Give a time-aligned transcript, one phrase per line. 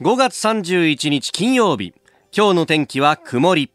[0.00, 1.94] 5月31日金曜日。
[2.36, 3.70] 今日の天気は曇り。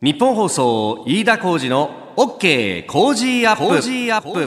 [0.00, 4.46] ニッポン放送飯田浩司の OK Cozy Up。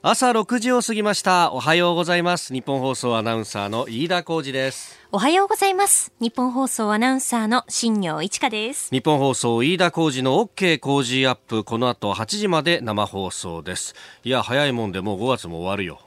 [0.00, 1.50] 朝6時を過ぎました。
[1.50, 2.54] おはようございます。
[2.54, 4.96] ニッポン放送アナウンサーの飯田浩司です。
[5.10, 6.12] おはようございます。
[6.20, 8.90] ニッポン放送アナウンサーの新行市佳です。
[8.92, 11.64] ニッポン放送飯田浩司の OK Cozy Up。
[11.64, 13.96] この後8時まで生放送です。
[14.22, 15.98] いや早いもんでもう5月も終わるよ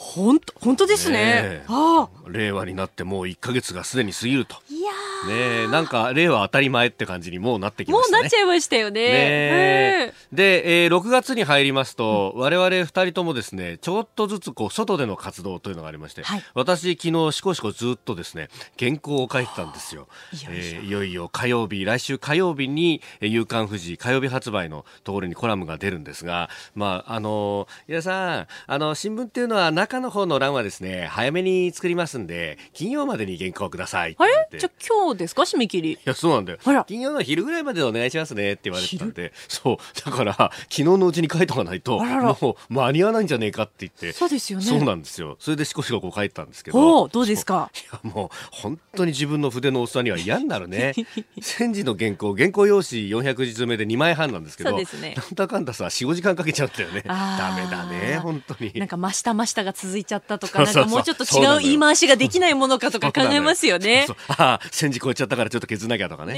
[0.00, 1.14] 本当本当ですね。
[1.16, 4.54] ねああ令和になってもう1か月がすでに過ぎると。
[4.70, 4.92] いや
[5.26, 8.12] ねなんか令和当たり前って感じにもうなってきましたね。
[8.12, 9.00] もうなっちゃいましたよね。
[9.00, 20.06] ねで、えー、6月に入りますと、うん、我々2人ともですねちょっとずつこう外での活動というのがありまして、はい、私昨日しこしこずっとですね原稿を書いてたんですよ。
[20.32, 34.58] いよいよ,、えー、いよいよ火曜日来週火曜日に「夕刊富士」火曜日発売のところにコラムが出るんですが、まああのー、皆さんあの新聞っていうのは中の方の欄はですね、早めに作りますんで、金曜までに原稿くださいあれ？
[34.58, 35.42] じゃ今日ですか？
[35.42, 35.92] 締め切り。
[35.92, 36.58] いや、そうなんだよ。
[36.86, 39.76] 金曜の昼ぐらいまでお願いしますねって言われてたんで、そう。
[40.04, 44.12] だから、昨日のうちに書いとかないと、もう間に合わないんじゃねえかって言って。
[44.12, 44.64] そうですよね。
[44.64, 45.36] そうなんですよ。
[45.40, 47.02] それでしこしここう書いてたんですけど。
[47.02, 47.70] おどうですか？
[47.74, 50.92] いや、もう、本当に自分の筆のおっさんには嫌になるね。
[51.40, 55.14] 戦時の原稿、原稿用紙400字詰めで2枚半なんですけど、そうですね。
[55.16, 57.02] なんだかんださ、4、5時間かけちゃったよね。
[57.06, 58.72] ダメだね、本当に。
[58.74, 64.06] なんか、真下真下が続いちゃったとか、なんかもうちょっと違う言い回しができないものかとか考えますよね。
[64.28, 66.34] ああ、戦時超えちゃったからちょっと削んなきゃとかね。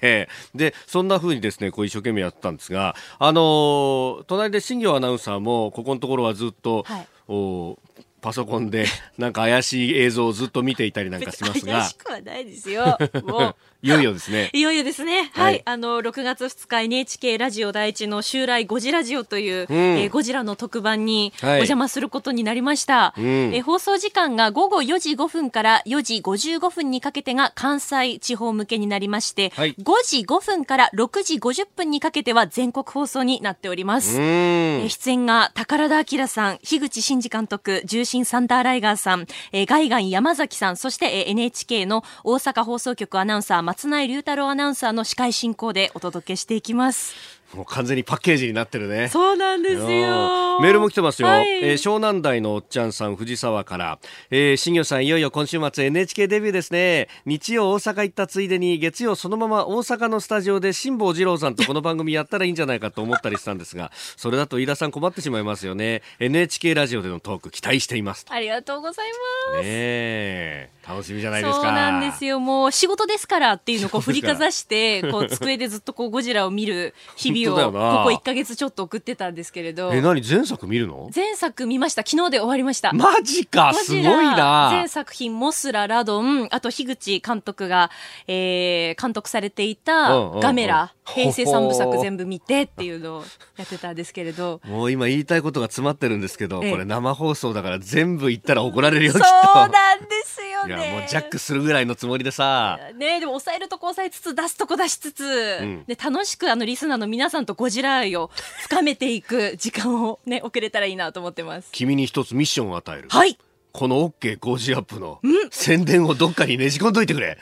[0.00, 7.78] ねで、そんな風にですね、こう一生懸命やったんですが、あのー、隣で新業アナウンサーも、ここのところはずっと、はい、お
[8.20, 8.86] パソコンで
[9.18, 11.72] なんか怪しい映像をずっと見ていたりなんかしますが。
[11.80, 12.98] 怪しくはないですよ。
[13.24, 13.56] もう。
[13.82, 14.50] いよいよですね。
[14.52, 15.30] いよいよですね。
[15.32, 15.44] はい。
[15.44, 34.20] はい、あの、6月2日 NHK ラジオ第一の襲来ゴジラジオという、うん、えー、ゴジラの特番にお邪魔することになりました、はい、えー、放送時間が午後4時5分から4時55分にかけてが関西地方向けになりまして、はい、5時5分から6時50分にかけては全国放送になっております。
[34.20, 47.39] えー、出演が宝田明さん、樋口真嗣監督、新サンダーライガーさん、えー、ガイガン山崎さん、そして、えー、NHK の大阪放送局アナウンサー松内龍太郎アナウンサーの司会進行でお届けしていきます。
[47.54, 49.08] もう完全にパッケージになってるね。
[49.08, 50.60] そうなんですよ。
[50.60, 51.28] メールも来てますよ。
[51.28, 53.98] はい、えー、湘南台のおっちゃんさん、藤沢から。
[54.30, 57.08] えー、新業さん、いよいよ今週末 NHK デビューですね。
[57.26, 66.02] 日曜大阪行ったついでに、月曜そのまま大阪のスタジオで辛坊二郎さんとこの番組やったらいいんじゃないかと思ったりしたんですが、 それだと飯田さん困ってしまいますよね。
[66.20, 68.26] NHK ラジオでのトーク期待しています。
[68.28, 69.06] ありがとうござい
[69.54, 69.64] ます。
[69.64, 71.62] ね楽しみじゃないですか。
[71.62, 72.40] そうなんですよ。
[72.40, 77.76] もう仕事ですからっていうのをこう振りかざして、こう机でずっとこうゴジラを見る日々をここ
[78.10, 79.92] 1か月ちょっと送ってたんですけれど。
[79.92, 80.22] え何？
[80.22, 81.10] 前作見るの？
[81.14, 82.02] 前作見ました。
[82.02, 82.92] 昨日で終わりました。
[82.92, 83.72] マジか。
[83.74, 84.68] すごいな。
[84.72, 87.90] 全作品モスララドンあと樋口監督が、
[88.26, 93.24] えー、監督されていたガメラ、平成三部作全部見てっていうのを
[93.56, 94.60] やってたんですけれど。
[94.66, 100.88] もう今言いたいことが詰まってるんですけど、これ生放送だから全部言ったら怒られるよそうなんですよね。
[100.88, 102.78] いやもうジャックするぐらいのつもりでさ。
[102.94, 105.24] ねでも抑えるとこ抑えつつ出すとこ出しつつ、
[105.62, 108.30] うん、で楽しくあのリスナーの皆さんとゴジラ愛を
[108.62, 111.68] 深めていく時間をね送れたらいいなと思ってます。
[111.72, 113.08] 君に一つミッションを与える。
[113.08, 113.38] はい。
[113.72, 115.20] この OK 工事アップの
[115.50, 117.38] 宣伝をどっかにねじ込んどいてくれ。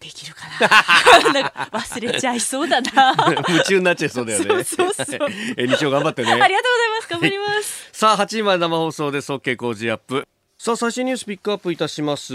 [0.00, 0.46] できるか
[1.22, 1.30] な？
[1.32, 3.14] なんか忘れちゃいそうだな。
[3.48, 4.64] 夢中になっちゃいそうだよね。
[4.64, 5.28] そうそうそう。
[5.56, 6.32] え日曜頑張ってね。
[6.32, 7.08] ありがとうございます。
[7.10, 9.30] 頑張ります、さあ8時まで生放送です。
[9.32, 10.26] OK 工事アップ。
[10.58, 12.34] さあ最新ニュースピックアップいたします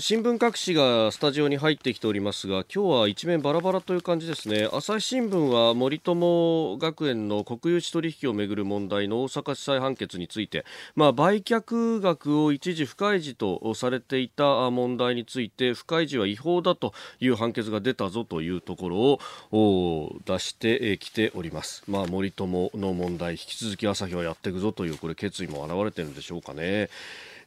[0.00, 10.64] 新聞各紙がスタジオに入ってきておりますが今日は一面バラバラという感じですね朝日新聞は森友学園の国有地取引をめぐる問題の大阪地裁判決について、
[10.94, 26.88] まあ、売却額を一時不開示とされていた問題について不開示は違法だという判決が出たぞというところを出してきております、まあ、森友の問題引き続き朝日はやっていくぞというこれ決意も表れているんでしょうかね。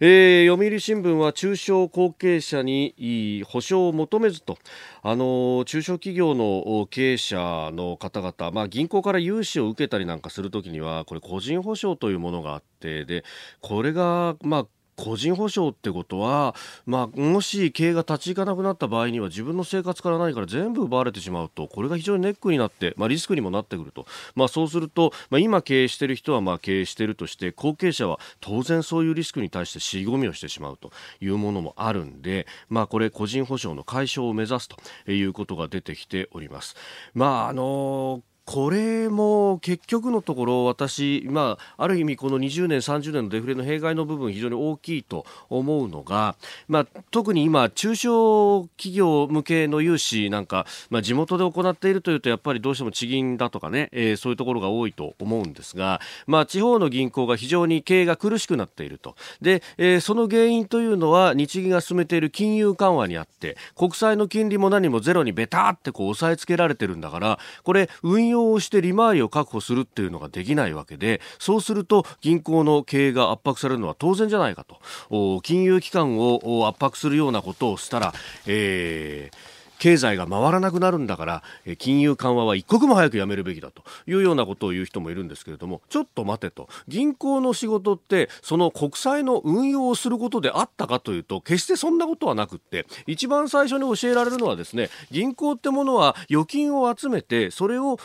[0.04, 4.58] えー、読売新聞は中小後継者に保証を求めずと。
[5.04, 13.24] あの中小企業の経営者の方々、まあ、銀行から融資を受けたりなんかするときにはこれ個人保証というものがあってで
[13.62, 14.66] これが、まあ
[14.96, 16.56] 個人保証ってことは、
[16.86, 24.06] まあ、もし経営が立ち行かなくなった場合には自分の生活から何から全部奪われてしまうとこれが非常にネックになって、まあ、リスクにもなってくると、
[24.36, 36.76] まあ、そうすると、まあ、今経営している人はまあ経営しているとして後継者は当然そういうリスクに対して尻込みをしてしまうというものもあるんで、まあ、これ個人保証の解消を目指すということが出てきております。
[37.14, 38.22] まああの
[38.52, 46.36] これも結局のところ私、まあ、ある意味この20年、30年のデフレの弊害の部分非常に大きいと思うのが、
[46.68, 59.16] まあ、特に今中小企業向けの融資なんか、まあ、地元で行っているというとやっぱりどうしても地銀だとかね、えー、そういうところが多いと思うんですが、まあ、地方の銀行が非常に経営が苦しくなっていると。
[59.40, 75.42] で、えー、その原因というのは日銀が進めている金融緩和にあって国債の金利も何もゼロにベタってこう押さえつけられてるんだからこれ運用をして利回りを確保するっていうのができないわけでそうすると銀行の経営が圧迫されるのは当然じゃないかと。
[75.42, 78.14] 金融機関を圧迫するようなことをしたら、
[78.48, 81.44] えー経済が回らなくなるんだから
[81.80, 86.70] 金融緩和は一刻も早くやめるべきだというようなことを言う人もいるんですけれどもちょっと待てと。
[86.88, 97.98] 銀行の仕事ってその国債の運用をすることであったかというと決してそんなことはなくって一番最初に教えられるのはですね銀行ってものは預金を集めてそれを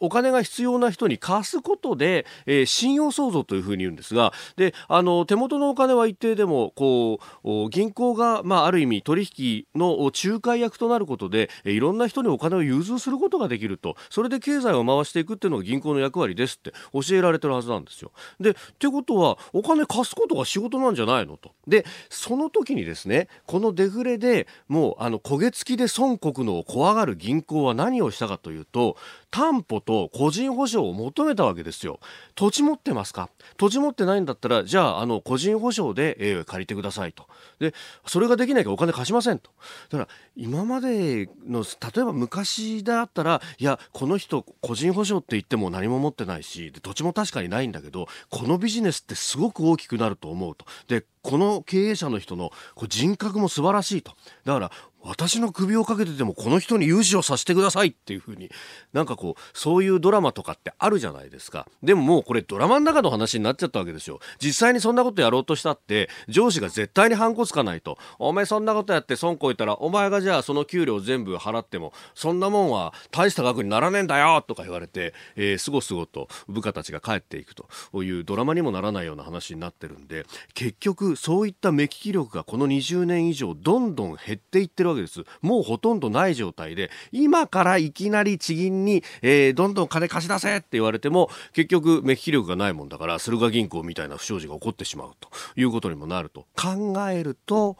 [0.00, 18.12] お金が必要な人に貸すことで、えー、信用創造というふうに言うんですがであの手元のお金は一定でもこう銀行が、まあ、ある意味取引の仲介役となることでいろんな人にお金を融通することができるとそれで経済を回していくっていうのが銀行の役割ですって教えられてるはずなんですよ。
[18.40, 21.52] でってことはお金貸すことが仕事なんじゃないのと。
[21.66, 28.96] でその時にですねこのデフレでもうあの焦げ付きで損国のを怖がる銀行は何をしたかというと
[29.36, 32.00] 担保と個人保証を求めたわけですよ。
[32.36, 33.28] 土地持ってますか？
[33.58, 37.26] 土地持ってないんだったら、じゃあ、あの、個人保証で、えー、借りてくださいと。
[37.58, 37.74] で、
[38.06, 39.50] それができないからお金貸しませんと。
[39.90, 50.64] だから、今までの、例えば昔だったら、いや、この人、個人保証って言っても何も持ってないし、で土地も確かにないんだけど、このビジネスってすごく大きくなると思うと。
[50.88, 52.52] で、この経営者の人の
[52.86, 54.12] 人格も素晴らしいと。
[54.44, 54.70] だから、
[55.06, 58.50] 私の首をかけてでもこの人に融資をさせてくださいっていう風に
[58.92, 61.66] なんかこうそういうドラマとかってあるじゃないですか。
[61.82, 64.18] でももうこれドラマの中の話になっちゃったわけですよ。
[64.40, 67.98] 実際にそんなことやろうとしたって上司が絶対にハンコつかないと。
[68.18, 77.68] お前そんなことやって損こいたらお前がじゃあその給料全部払ってもそんなもんは大した額にならねえんだよとか言われて、えー、すごすごと部下たちが帰っていくと
[78.02, 85.24] いうドラマにもならないような話になってるんで結局そういった目利き力がこの20年以上どんどん減っていってるわけです。
[85.42, 96.46] もうほとんどない状態で今からいきなり地銀に、えー、どんどん金貸し出せって言われても結局目利き力がないもんだから駿河銀行みたいな不祥事が起こってしまうということにもなると。
[96.56, 97.76] 考えると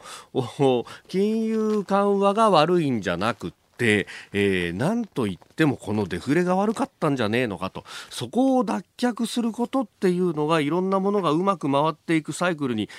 [1.07, 7.83] 金融緩和が悪いんじゃなくてで、えー、なんといってもこのデフレが悪かったんじゃねえのかと。
[8.09, 12.89] そこを脱却することっていうのがいろんなものがうまく回っていくサイクルに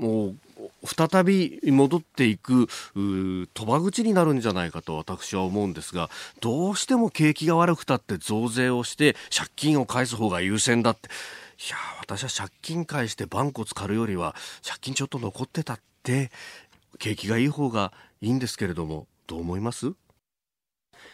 [0.00, 0.36] もう
[0.84, 2.64] 再び戻っていく
[2.94, 6.08] 賭場口になるんじゃないかと私は思うんですが
[6.40, 11.08] どうしても景気が悪くたって増税をして借金を返す方が優先だって。
[11.08, 14.34] いや私は借金返してバンコツるよりは
[14.66, 16.30] 借金ちょっと残ってたって
[16.98, 17.92] 景気がいい方が
[18.22, 19.92] いいんですけれどもどう思います？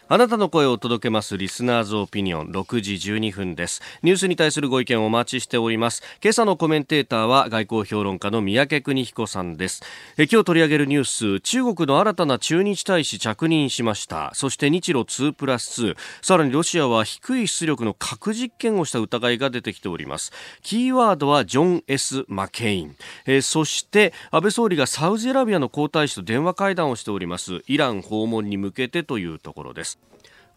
[0.09, 3.81] あなたの声を届けますリスナーズオピニオン6時12分です。
[4.03, 6.01] ニュースに対するご意見をお待ちしております。
[6.23, 9.83] 今朝のコメンテーターは外交評論家の三宅邦彦さんです。
[10.17, 14.31] え今日取り上げるニュース中国の新たな駐日大使着任しました。
[14.33, 20.31] そして日露2プラス2さらにロシアは低い出力の核実験をした疑いが出てきております。
[20.61, 22.95] キーワードはジョン・ S・ マケイン。
[23.25, 27.61] えそして安倍総理がサウジアラビアの皇太子と電話会談をしております。
[27.67, 29.96] イラン訪問に向けてというところです。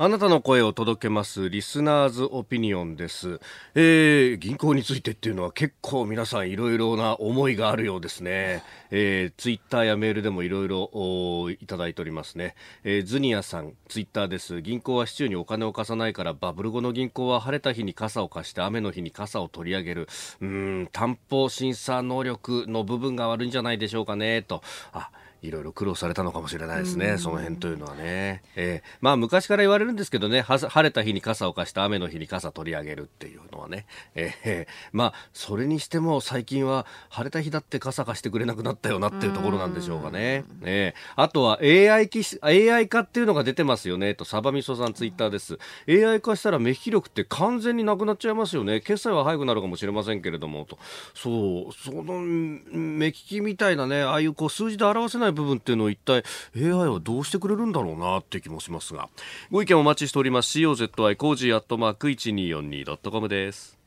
[0.02, 3.38] あなたの声を届けますリスナーズオピニオンです、
[3.74, 14.62] えー、銀行についてっていうのは結構皆さんいろいろな思いがあるようですね、えー、ツイッターやメールでもいろいろいただいておりますね、えー、ズニアさんツイッターです。
[14.62, 20.08] 銀行は市中にお金を貸さないからバブル後の銀行は晴れた日に傘を貸して雨の日に傘を取り上げる。
[20.40, 24.62] うん担保審査能力の部分が悪いんじゃないでしょうかねと。
[24.94, 25.10] あ
[25.42, 42.10] いろいろ苦労されたのかもしれないですね、その辺というのはね、えー、まあ昔から言われるんですけどね晴れた日に傘を貸して雨の日に傘取り上げるっていうのはね、えー、まあそれにしても最近は晴れた日だって傘貸してくれなくなったよなっていうところなんでしょうかね、えー、あとは AI,
[42.42, 44.14] AI 化っていうのが出てますよね。
[44.14, 45.58] とサバミソさんツイッターです。
[45.88, 48.80] AI 化したら目利き力って完全になくなっちゃいますよね。
[48.80, 50.64] 決済は早くなるかもしれませんけれども。
[50.64, 50.78] と。
[51.14, 56.22] そうその目利きみたいなねああいうこう数字で表せないない部分っていうのを一体
[56.56, 59.08] AI はどうしてくれるんだろうなって気もしますが
[59.50, 63.80] ご意見お待ちしております COZY cozy アットマーク 1242.com です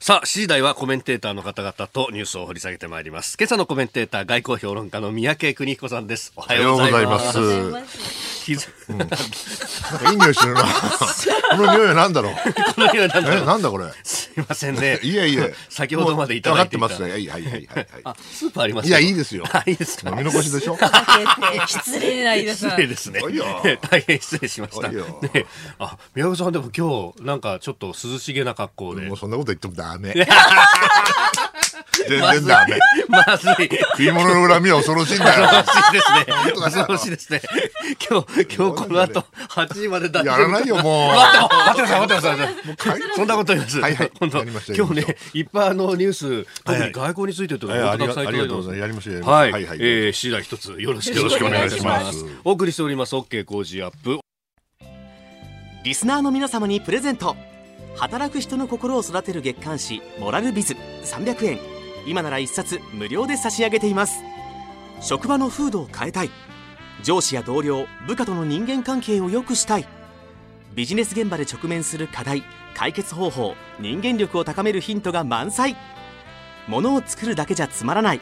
[0.00, 3.36] さあ、7時台はコメンテーターの方々とニュースを掘り下げてまいります。
[3.38, 6.32] 今朝のコメンテーター、外交評論家の宮家邦彦さんです。
[6.34, 8.31] おはようございます。
[8.88, 9.16] うん、なんか
[10.10, 10.62] いい匂いするな。
[11.52, 12.34] この匂いは何だろう。
[12.74, 13.42] この匂いなんだろう。
[13.42, 13.86] え、なんだこれ？
[14.02, 14.98] すいませんね。
[15.02, 15.48] いやいや。
[15.68, 17.12] 先ほどまでいただいて分かってますね。
[17.12, 17.86] はいはいはいはい。
[18.04, 19.44] あ、スープありますいや、いいですよ。
[19.66, 20.10] いいですか？
[20.10, 20.78] 飲み残しでしょ？
[21.66, 22.70] 失礼な飯田さん。
[22.70, 23.20] 失礼ですね。
[23.90, 24.88] 大変失礼しました。
[24.88, 25.02] ね、
[25.78, 29.02] あ、宮川さんでも今日、なんかちょっと涼しげな格好で。
[29.02, 30.14] もうそんなこと言ってもダメ。
[32.08, 32.78] 全然ダメ。
[33.08, 33.70] まずい。
[33.92, 35.46] 食い物の恨みは恐ろしいんだよ。
[35.48, 36.62] 恐ろしいですね。
[36.62, 37.42] 恐ろしいですね。
[38.10, 41.14] 今日、今日この後、8時まで大丈夫やらないよ、もう。
[41.14, 43.02] 待ってください、待ってください。
[43.16, 43.80] そんなこと言います。
[43.80, 44.10] はいはい。
[44.18, 48.78] 今度、今日ね、いっぱいあのニュース、特に外交についてとか、ありがとうございます。
[48.78, 49.22] やりましょう。
[49.22, 49.52] はい。
[49.52, 49.78] はいはい。
[49.80, 52.24] えー、次第一つよろしくお願いします。
[52.44, 54.20] お送りしております、OK 工事アップ。
[55.84, 57.36] リスナーの皆様にプレゼント。
[57.96, 61.71] 働く人の心を育てる月刊誌「モラルビズ」300円
[62.06, 64.22] 今なら1冊無料で差し上げています。
[65.00, 66.30] 職場の風土を変えたい。
[67.02, 69.88] 上司や同僚部下との人間関係を良くしたい。
[70.74, 72.44] ビジネス現場で直面する課題
[72.74, 75.76] 解決方法人間力を高めるヒントが満載。
[76.68, 78.20] ものを作るだけじゃつまらない。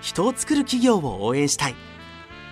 [0.00, 1.74] 人を作る企業を応援したい。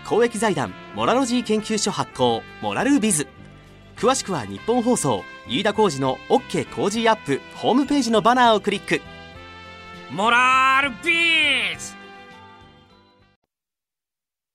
[0.07, 3.27] 公益財団モラロジー研究所発行モラルビズ。
[3.97, 9.01] 詳しくは日本放送飯田浩司の OK 工事アップホームページのバナーをクリック。
[10.12, 11.95] モラルビーズ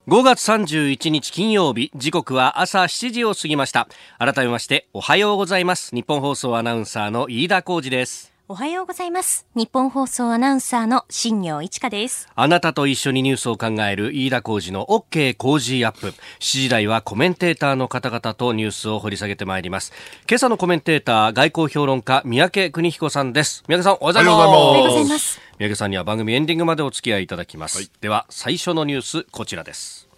[0.06, 3.88] 5月31日金曜日時刻は朝7時を過ぎました
[4.20, 9.48] 改めましておはようございます日本放送アナウンサーの飯田浩二ですおはようございます。
[9.56, 12.30] 日本放送アナウンサーの新業一華です。
[12.36, 16.10] あなたと一緒にニュースを考える飯田浩二の OK 工事アップ。
[16.10, 19.92] 7時台はコメンテーターの方々とニュースを掘り下げてまいります。
[20.30, 23.64] 今朝のコメンテーター、外交評論家、三宅邦彦さんです。
[23.68, 24.38] 三宅さん、おはようございます。
[24.38, 25.45] おはようございます。
[25.58, 27.78] 三宅さんには番組エンディングまでお付き合いいただきます。
[27.78, 30.10] はい、では、最初のニュース、こちらです。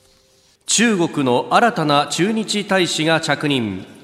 [0.65, 3.97] 中国の新たな駐日大使が着任。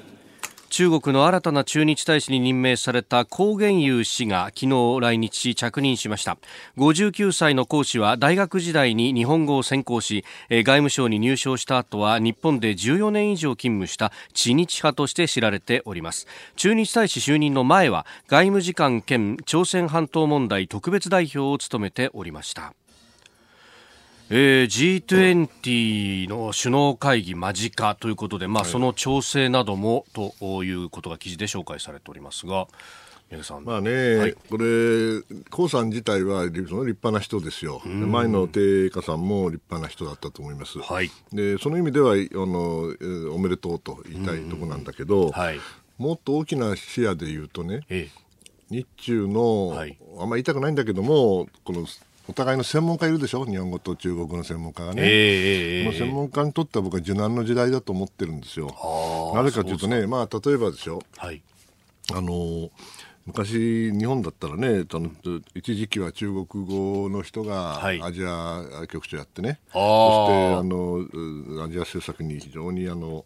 [0.76, 6.36] 中国の新たな駐日大使に任命された高原優氏が昨日来日し着任しました。
[6.78, 16.26] 59歳の講師は大学時代に日本語を専攻し外務省に入省した後は日本で14年以上勤務した知日派として知られております。
[16.56, 22.74] 駐日大使就任の前は外務次官兼朝鮮半島問題特別代表を務めておりました。
[24.36, 32.66] えー、G20 の首脳会議間近ということで、まあ、その調整などもということが記事で紹介されておりますが。
[33.64, 42.94] まあね、はい、これ、江さん自体はその立派な人ですよ、前の定家さんも立派な人だったと思います、はい、でその意味ではあの
[43.34, 45.60] おめでとうと言いたいところなんだけど、はい、
[45.98, 48.20] もっと大きな視野で言うとね、ええ、
[48.70, 51.86] 日中の、はい、あんまり言いたくないんだけども、この
[52.26, 53.44] お互いの専門家いるでしょ？
[53.44, 58.74] 日本語と中国の専門家がね、えー、専門家にとっては僕は受難の時代だと思ってるんですよ。
[59.34, 61.42] なぜかというとね、まあ、例えばでしょ、はい、
[62.14, 62.70] あの
[63.26, 64.84] 昔、日本だったらね、
[65.54, 70.62] 一時期は中国語の人がアジア局長やってね、はい、そしてあ
[71.58, 73.24] のアジア政策に非常にあの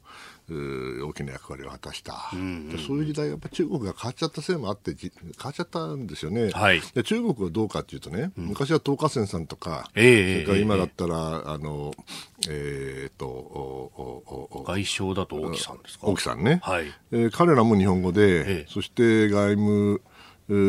[0.50, 5.10] 大きな役割を果たした、うんうん、でそういう時代やっぱ中国が変わっちゃったせいもあって変
[5.44, 11.94] わっちゃったんですよね、はい、で中国はどうかというとね、うん、昔は東華線さんとか、えー、それから今だったら、えー、あの
[12.48, 16.06] えー、とおお外相だと王毅さんですか？
[16.06, 16.86] 王毅さんね、はい。
[17.10, 20.00] えー、彼らも日本語で、えー、そして外務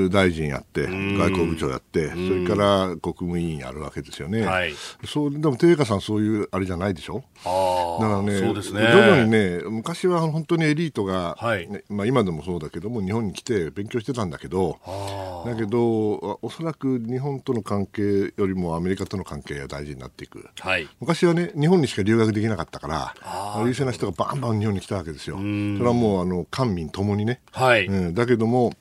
[0.10, 4.42] 大臣やって、外交部長やって、それから国務委員やるわけですよね。
[4.46, 4.74] はい、
[5.06, 7.24] そうでも、定家さん、そういうあれじゃないでしょ？
[7.46, 8.82] あだからね、そうですね。
[8.82, 11.70] 徐々にね、昔は本当にエリートが、はい。
[11.70, 14.80] ね、まあ、今でもそうだけども、日本に来て勉強してたんだけど、
[15.46, 20.50] だけど、おそらく日本との関係よりもアメリカとの関係が大事になっていく。
[20.60, 25.38] はい、昔はね、日本にしか留学できなかったから、優秀な人がバンバン日本に来たわけですよ。
[25.38, 27.42] それはもう、あの官民ともにね。
[27.52, 27.86] はい。
[27.86, 28.74] うん、だけども、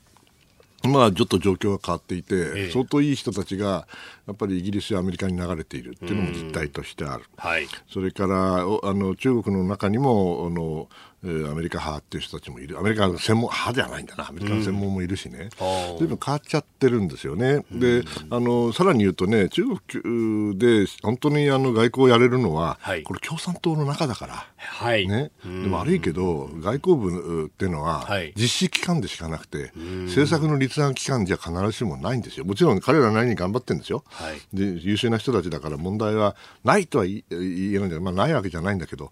[0.84, 3.88] まあ、ちょっと状況が変わっていて、ええ、相当いい人たちが
[4.26, 10.88] やっぱりイギリスやアメリカに流れているっていうのも実態としてある、はい、それからあの中国の中にもあの
[11.24, 12.78] アメリカ派っていう人たちもいる。
[12.78, 14.28] アメリカの専門派ではないんだな。
[14.28, 25.08] アメリカの専門もいるしね、うん、随分変わっちゃってるんですよね、うん、であのさらに言うとね中国で本当にあの外交をやれるのは、はい、これ共産党の中だから、はい。
[25.08, 28.06] ね、でも悪いけど外交部っていうのは
[28.36, 29.72] 実施機関でしかなくて、
[30.06, 32.44] 政策の立案機関じゃ必ずしもないんですよ。
[32.44, 39.10] もちろん彼らなりに頑張ってるんですよ、はい、で優秀な人たちだから問題はないとは言えないんだけど、まあ、ないわけじゃないんだけど、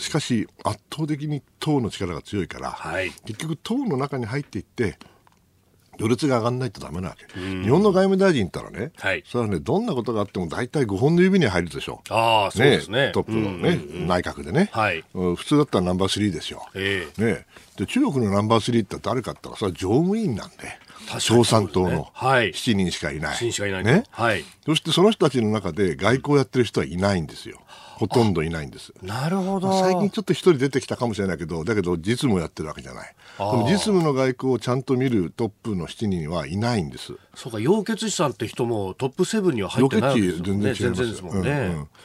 [0.00, 4.98] しかし圧倒的に党の力が強いから、はい、結局党の中に入っていって
[5.98, 20.56] 序列が上がらないとだめなわけ、日本の外務大臣ったらね、はい、それはね、どんなことがあっても大体5本の指に入るでしょう、あそうですね、ね、トップのね、うんうん、内閣でね、はい、普通だったらナンバー3ですよ、えーね、で中国のナンバー3って誰かって言ったら、それは常務委員なんで。
[21.26, 23.34] 共産党の7人しかいない。
[23.34, 23.84] 7人しかいない。
[23.84, 24.04] ね。
[24.10, 24.44] はい。
[24.66, 27.60] そしてその人たちの中で外交やってる人はいないんですよ。
[27.98, 28.92] ほとんどいないんです。
[29.02, 29.72] なるほど。
[29.80, 33.14] 最近ちょっと一人出てきたかもしれないけど、だけど実務やってるわけじゃない。
[33.38, 37.14] でも実務の外交をちゃんと見るトップの7人はいないんです。
[37.34, 41.50] そうか、楊潔さんって人もトップ7には入ってないです全然違いますですもんね、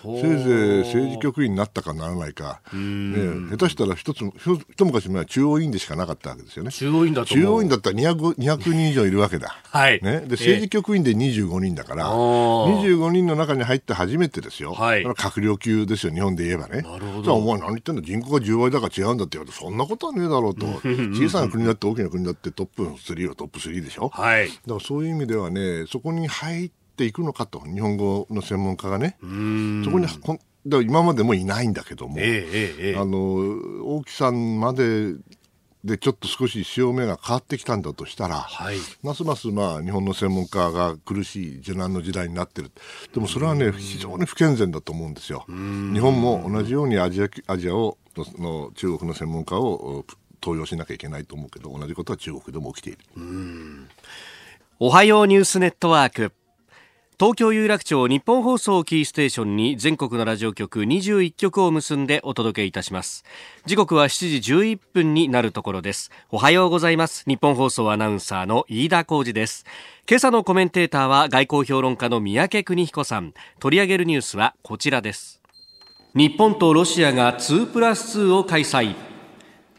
[0.06, 4.24] うんうん、せいぜい政治局員になったかならないか、ね、下手したら一つ
[4.72, 6.72] 一昔前は中央委員でしかなかったわけですよね。
[6.72, 9.58] 中央委員だ中央委員だったら 200, 200人以上いるわけだ。
[9.64, 10.00] はい。
[10.04, 14.74] ね、で政治局員で25人だから、えー、25人の中に入って初めてですよ。
[14.74, 15.04] はい。
[15.04, 16.82] 閣僚級ですよ、日本で言えばね。
[16.82, 17.36] なるほど。
[17.36, 20.66] お前何言ってんだ、人口が10倍だから違うんだって言われて、そんなことはねえだろうと。
[21.16, 24.10] 小さな国だって大きな国だってトップの3はトップ3でしょ？
[24.10, 24.48] はい。
[24.48, 29.18] だからそういう意味ではね、そこに入っていくのかと、日本語の専門家がね。
[29.22, 30.08] そこに
[30.66, 32.48] だ今までもいないんだけども、え
[32.80, 33.18] ええ、あの
[33.84, 35.13] 大木さんまで
[35.84, 42.72] でちょっと少し潮目が変わってきたんだとしたら、はい、ますますまあ日本の専門家が苦しい受難の時代になってる。
[43.13, 45.46] でもそれはね非常に不健全だと思うんですよ。
[45.48, 50.06] 日本も同じようにアジアアジアをの中国の専門家を
[50.42, 53.00] 登用しなきゃいけないと思うけど同じことは中国でも起きている。
[54.80, 56.32] おはようニュースネットワーク
[57.24, 63.24] 東京有楽町日本放送キーステーションに全国のラジオ局21局を結んでお届けいたします。
[63.65, 66.12] 時刻は7時11分になるところです。
[66.32, 67.24] おはようございます。
[67.25, 69.63] 日本放送アナウンサーの飯田浩二です。
[70.06, 73.34] 今朝のコメンテーターは外交評論家の三宅邦彦さん。
[73.62, 75.42] 取り上げるニュースはこちらです。
[76.13, 79.12] 日本とロシアが2プラス2を開催。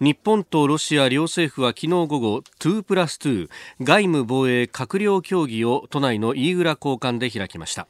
[0.01, 3.49] 日本とロシア両政府は昨日午後2プラス2
[3.81, 7.87] 外務防衛閣僚協議を都内の飯倉交換で開きました。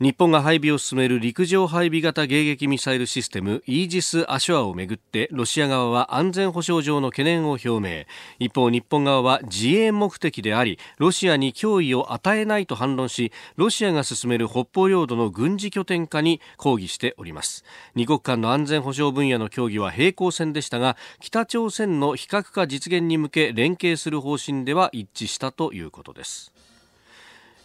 [0.00, 8.04] 日本が配備を進める陸上配備型迎撃ミサイルシステムイージス・アショアをめぐってロシア側は安全保障上の懸念を表明。
[8.38, 17.64] 一方日本側は自衛目的でありロシアに脅威を与えないと反論しロシアが進める北方領土の軍事拠点化に抗議しております。
[17.96, 26.52] 二国間の安全保障分野の協議は平行線でしたが北朝鮮の非核化実現に向け連携する方針では一致したということです。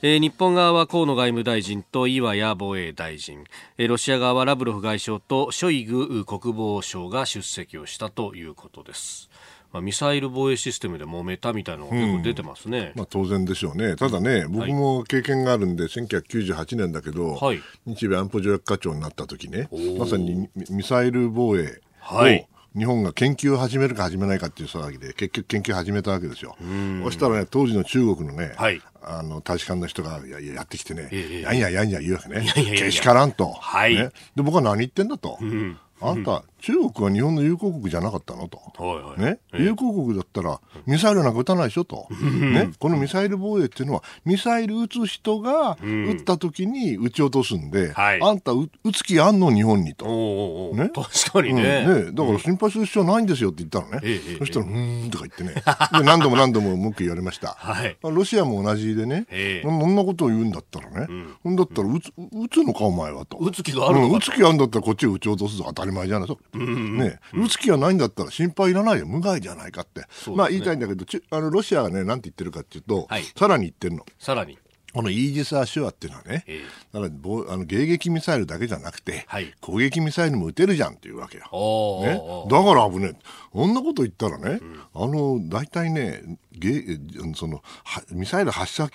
[0.05, 3.45] えー、日本側は河野外務大臣と岩屋防衛大臣、
[3.77, 9.29] えー、ロシア側はラブロフ外相とショイグ国防相が出席をしたということです。
[9.71, 26.55] まあ、ミサイル防衛システムで揉めたみたいなのが結構出てますね、うん、まあ、当然でしょうね、ただね、僕も経験があるんで、はい、1998年だけど、はい、日米安保条約課長になった時ね、まさにミサイル防衛を、はい日本が研究を始めるか始めないかっていう騒ぎで、結局研究を始めたわけですよ。
[27.03, 31.09] そしたらね、当時の中国のね、はい、あの大使館の人がややってきてね、
[31.41, 33.95] やんややんや言うわけね、けしからんと、はい。
[33.95, 50.05] ね、で僕は何言ってんだと、うん、あんた、中国は日本の友好国じゃなかったのと、はいはい、ね、友好国だったらミサイルなんか撃たないでしょと、ね、このミサイル防衛っていうのはミサイル撃つ人が撃った時に撃ち落とすんで、はい、あんた撃つ気あんの日本にと、
[50.73, 51.85] ね、確かにね。
[51.85, 52.11] うん、ね？
[52.13, 55.55] だから心配する必要ないんですよって言ったのね、うん、そしたら、うーんとか言ってね。
[55.99, 59.27] で何度も何度も文句言われました、はい、ロシアも同じでね、
[59.63, 61.07] そんなことを言うんだったらね、
[61.43, 63.37] うん、だったら撃つ撃つのかお前はと。
[63.39, 65.65] 撃つ気があるのか、撃つ気あるんだったらこっちを撃ち落とすぞ。
[65.67, 74.05] 当たり前じゃないね、打つ気がないんだったら心配いらないよ、無害じゃないかって、ね、まあ言いたいんだけど、あのロシアがね、なんて言ってるかっていうと、はい、さらに言ってるの。
[74.19, 74.57] さらに。
[74.93, 76.61] このイージス・アシュアっていうのはね、えー、
[76.93, 81.45] だからあの迎撃ミサイルだけじゃなくて、はい、攻撃ミサイルも撃てるじゃんっていうわけよ。
[82.03, 83.15] ね、だから危ねえ。
[83.51, 86.21] そんなこと言ったらね、うん、あの、大体ね、
[86.57, 86.99] ゲ
[87.35, 87.61] その
[88.11, 88.89] ミサイル発射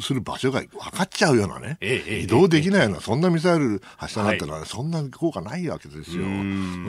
[0.00, 6.24] する場所が分かっちゃうようなね、ええ、移動できないような、そんなミサイル発射になったら、はい、そんな効果ないわけですよ。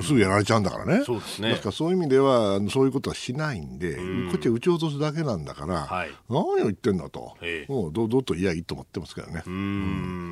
[0.01, 1.03] すぐやられちゃうんだからね。
[1.05, 1.49] そうですね。
[1.49, 4.29] ですからそういう意味では、そういうことはしないんで、ん。
[4.29, 9.43] こっちは撃ち落とすだけなんだから、はい、何を言ってんだと、もうどうどうと言えばいいと思ってますけどね。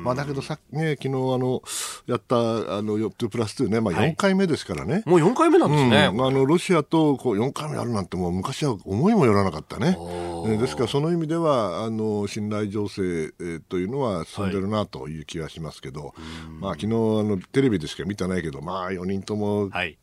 [0.04, 1.62] まあ、だけどさ、ね、昨日あの
[2.06, 4.94] やったあの2プラス2ね、まあ、4回目ですからね。
[4.94, 6.10] はい、もう4回目なんですね。
[6.12, 9.96] うん、あのロシアとこう4回目あるなんて、もう昔は思いもよらなかったね。
[10.58, 16.12] ですからその意味ではあの信頼情勢、えというのは進んでるなという気がしますけど、はい、
[16.60, 19.98] まあ昨日あのテレビでしか見てないけどまあ4人とも、はい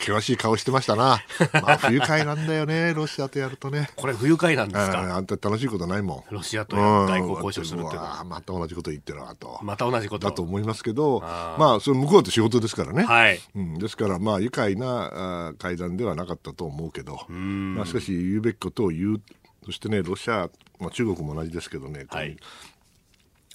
[0.00, 1.22] 険しい顔してましたな。
[1.62, 3.90] まあ、不愉快なんだよね、ロシアとやるとね。
[3.96, 5.14] これ不愉快なんですか？
[5.16, 6.34] あんた楽しいことないもん。
[6.34, 9.58] ロシアと外交交渉するってまた同じこと言ってるなと。
[9.62, 13.04] また同じことだと思いますけど、あまあ、それ向こうと仕事ですからね。
[13.04, 13.40] はい。
[13.54, 19.22] うん、ですから、まあ、愉快なあ会談ではなかったと思うけど、まあ、しかし言うべきことを言う
[19.64, 22.36] そしてね、ロシア、まあ、中国も同じですけどね、はい、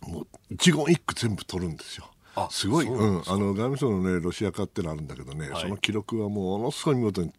[0.08, 2.10] もう一言一句全部取るんですよ。
[2.50, 7.32] すごい、うん、あの外務省の、ね、ロシア化ってのあるんだけどね、はい、その記録はものすごい見事に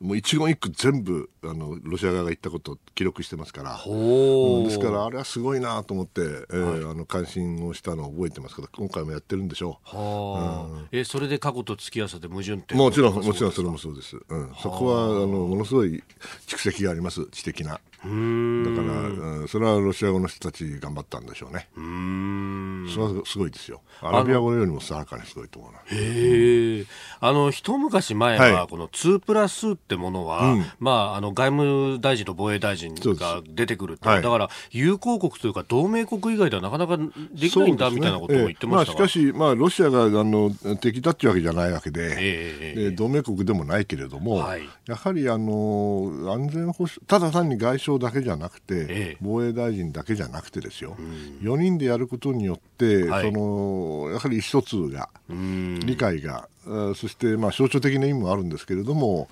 [0.00, 4.60] もう一言一句全部あのロシア側が言ったことを記録してますから、う。
[4.60, 16.02] ん、ですからあれはすごいなと思って、えー、はい、あの関心をしたのを覚えてますけど今回もやってるんでしょう、はうん、えそれで過去と付き合わせて矛盾ってもちろんもちろんそれもそうです、うん、そこはあのものすごい
[16.46, 21.68] 蓄積があります知的なだから、うん、それはロシア語の人たち頑張ったんでしょうね。
[21.76, 22.88] うん。
[22.88, 23.80] それはすごいですよ。
[24.00, 25.78] アラビア語よりもさらかにすごいと思うな。
[25.78, 26.86] へえ
[27.20, 36.96] あの一昔前はこの2プラスってものは、うん、まああの外務大臣と防衛大臣が出てくるはい、だから友好国というか同盟国以外ではなかなか
[37.32, 56.48] できないんだ、みたいなことを言ってました、えー、まあ、しかし、まあ、ロシアがあの敵だっていうわけじゃないわけで、えー、同盟国でもないけれども、はい、やはりあの安全保障ただ単に外相だけじゃなくて、えー、防衛大臣だけじゃなくてですよ、うん、4人でやることによって、はい、そのやはり一つが理解が
[56.94, 59.28] そしてまあ象徴的な意味もあるんですけれども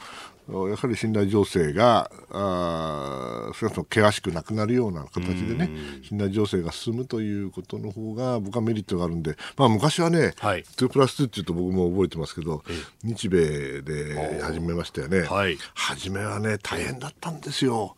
[0.49, 5.71] やはり信頼情勢が、あ少なくとも険しくなくなるような形でね、
[6.03, 12.63] 信頼情勢が進むということの方が、僕はメリットがあるんで、まあ、昔はね、はい、2プラス2っていうと僕も覚えてますけど、
[13.03, 17.97] 日米で始めましたよね、はい、初めはね、大変だったんですよ。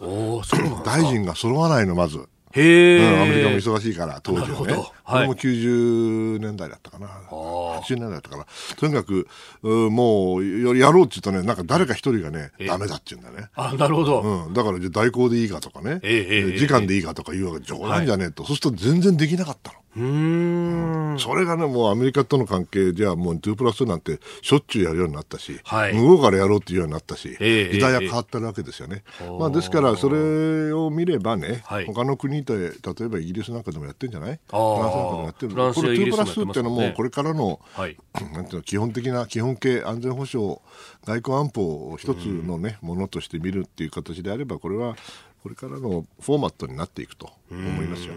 [0.87, 2.27] 大臣が揃わないの、まず。
[2.59, 4.75] へえ、うん、アメリカも忙しいから、当時はね。
[5.05, 7.07] これも90年代だったかな。
[7.07, 8.47] 80年代だったかな。
[8.77, 9.29] とにかく、
[9.63, 13.49] うもう、やろうって言うとね、なんか誰か一人がね、ダメだって言うんだね。
[13.55, 14.21] あ、なるほど。
[14.21, 14.53] うん。
[14.53, 18.45] だから、じゃ代行でいいかとかね、ええ時間でいいかとか言うわけ冗談じゃねえと。
[18.45, 19.79] そうすると全然できなかったの。
[19.99, 29.03] うん、それがね、もうアメリカとの関係じゃもう2プラスなんてしょっちゅうやるようになったし、はい、向こうからやろうっていうようになったし、え時代は変わってるわけですよね。
[29.41, 34.39] まあ、ですから、それを見ればね、はい、他の国で、例えばイギリスなんかでもやってるんじゃない？
[34.47, 35.55] フランスなんかでもやってる。
[35.55, 35.63] これ
[35.99, 37.97] 2プラスっていうのも、これからの、はい、
[38.33, 40.59] なんていうの、基本的な、基本系安全保障、
[41.05, 44.97] 外交安保を一つのね、ものとして見るっていう形であれば、これは
[45.43, 48.15] これからのフォーマットになっていくと思いますよ。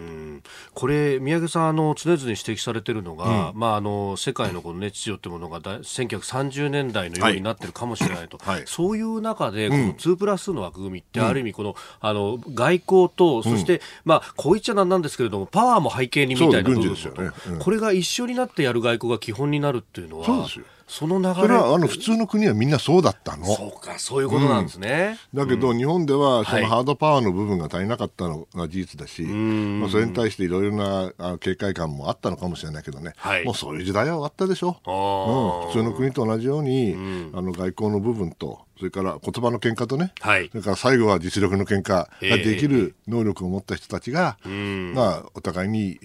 [0.74, 17.30] これ宮家さんあの常々指摘されているのが、うん、まああの世界のこの熱秩序というものが1930年代のようになっているかもしれないと、 はい、そういう中でこの2プラスの枠組みってある意味この、あの外交とそして、まあこう言っちゃなんなんですけれどもパワーも背景にみたいな部分と、ね。
[17.48, 20.26] うん、これが一緒になってやる外交が基本になるっていうのは。
[20.26, 20.64] そうですよ。
[20.92, 21.34] その流れ？
[21.34, 23.46] それはあの普通の国はみんなそうだったの。
[23.46, 25.18] そうか、そういうことなんですね。
[25.32, 29.34] うん、だけど、日本ではそのハードパワーの部分が足りなかったのが事実だし、はい、
[29.80, 34.80] まあ、それに対していろいろな警戒感もあったのかもしれないけどね、はい、もうそういう時代は終わったでしょ。
[34.86, 36.94] うん、普通の国と同じように、
[37.32, 46.00] あの外交の部分と、それから言葉の喧嘩とね、はい、それから最後は実力の喧嘩ができる能力を持った人たちが、えー、まあ、お互いに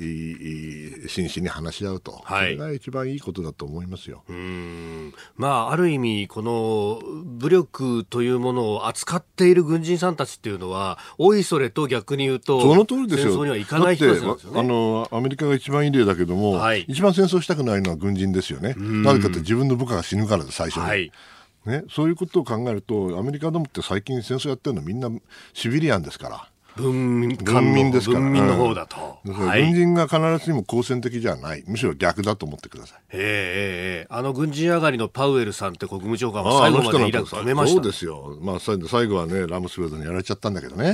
[1.07, 4.23] 真摯に話し合うと、はい、それが一番いいことだと思いますよ。
[5.37, 13.29] まあ、ある意味、この武力というものを扱っている軍人さんたちっていうのは、おいそれと逆に言うと、その通りですよ。
[13.31, 14.59] 戦争にはいかない人たちなんですよね。
[14.59, 18.75] あの、アメリカが一番いい例だけども、はい、一番戦争したくないのは軍人ですよね。
[18.77, 20.83] なぜかって自分の部下が死ぬからで、最初に。
[20.83, 21.11] はい
[21.67, 25.10] ね、そういうことを考えるとアメリカでもって最近戦争やってるのはみんな
[25.53, 26.49] シビリアンですから。
[26.77, 32.99] 文民文民ですから、文民の方だと、うん、軍人が必ずしも好戦的じゃない、むしろ逆だと思ってください。
[33.12, 40.93] ええあの軍人上がりのパウエルさんって国務長官は最後までイラク止めました、そうですよ、まあ、最後はね、ラムスフェルドにやられちゃったんだけどね、あ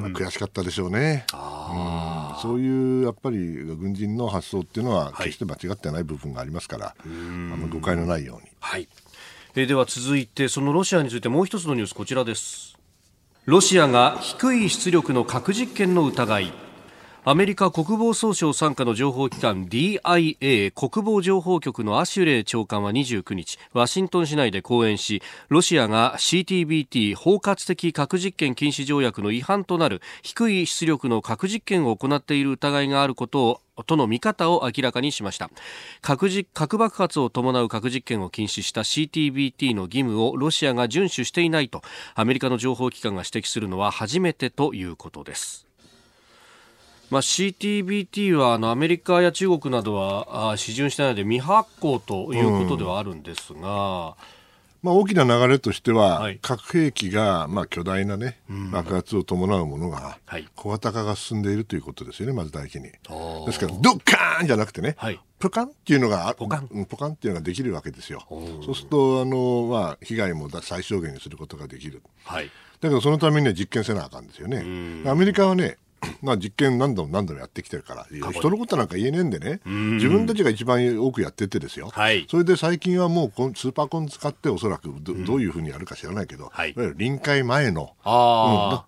[0.00, 1.26] の悔しかったでしょうね。
[1.32, 8.48] うそういうやっぱり軍人の発想っていうのは、決して間違ってない部分がありますから、はい、あの誤解のないように。
[8.60, 8.88] はい
[9.56, 12.76] えでは続いてそのロシアについてもう一つのニュースこちらです。
[13.44, 16.63] ロシアが低い出力の核実験の疑い。
[17.26, 35.50] アメリカ国防総省傘下の情報機関 DIA 国防情報局のアシュレイ長官は29日ワシントン市内で講演しロシアが CTBT 包括的核実験禁止条約の違反となる低い出力の核実験を行っている疑いがあることをとの見方を明らかにしました。
[36.02, 41.80] 核核爆発を伴う核実験を禁止した CTBT の義務をロシアが遵守していないと
[42.14, 45.66] アメリカの情報機関が指摘するのは初めてということです。
[47.10, 54.16] まあ、CTBT はあのアメリカや中国などはあ批准してないので未発行ということではあるんですが、
[54.84, 58.38] まあ、大きな流れとしては、はい、核兵器が、まあ、巨大な、ね、
[58.70, 60.18] 爆発を伴うものが、
[60.56, 62.82] 小型化が進んでいるということですよね、まず第一に。
[62.82, 66.86] ですから、ドッカーンじゃなくてね、はい、ポカンっていうのがポカン。
[66.86, 68.26] ポカンっていうのができるわけですよ。
[68.28, 72.02] そうするとあの、まあ、被害も最小限にすることができる。
[72.24, 72.50] はい、だ
[72.82, 74.66] けど、そのためには実験せなあかんですよね。
[75.08, 75.78] アメリカはね、
[76.22, 88.86] まあ、実験何度も何度もやってきてるから、人のことなんか言えねえんでね、自分たちが一番多くやっててですよ、はい、それで最近はもうスーパーコン使って、おそらくど,、どういうふうにやるか知らないけど、はい、いわゆる臨界前の、あ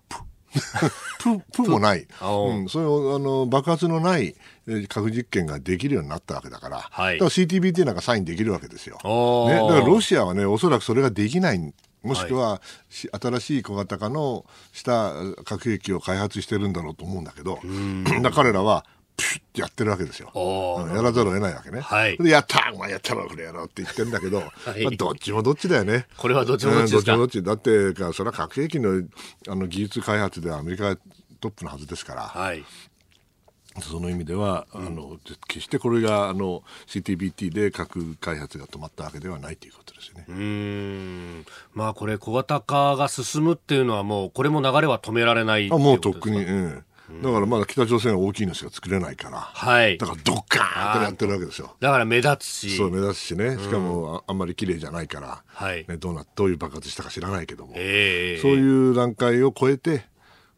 [1.25, 4.35] うん、プ プもない、うん、そういうあの爆発のない
[4.87, 8.97] 核実験ができるようになったわけだから、はい、だから CTBT なんかサインできるわけですよ。
[9.03, 11.73] ね、だからロシアはね、おそらくそれができない
[12.07, 17.59] もしくは、はい、新しい小型化のした核兵器を開発してるんだろうと思うんだけど、
[18.21, 18.85] だ彼らは、
[19.17, 20.31] ピュッてやってるわけですよ。
[20.93, 21.81] やらざるを得ないわけね。
[21.81, 26.05] はい、で、やったお前やったろ、これやろうって言ってるんだけど、 はい、まあ、どっちもどっちだよね。
[26.17, 27.65] これはどっちもどっちですか、うん、どっちもどっち。
[27.65, 29.01] だって、それは核兵器の
[29.49, 30.95] あの技術開発ではアメリカ
[31.39, 32.63] トップのはずですから、はい、
[33.81, 40.25] その意味では、うん、あの決してこれがあの CTBT で核開発が止まったわけではないということですよね。
[40.27, 46.83] うんまあこれ小型化が進むっていうのはもうこれも流れは止められないあもうとっくに、うん、
[47.21, 51.75] だからまだ北朝鮮は大きいのしか作れないから、はい、だからドッカーンってやってるわけですよ。
[51.79, 52.77] だから目立つし。
[52.77, 53.57] そう、目立つしね。
[53.57, 60.05] しかもあんまり綺麗じゃないから、はい、ね、どうな、どういう爆発したか知らないけども、えー、そういう段階を超えて、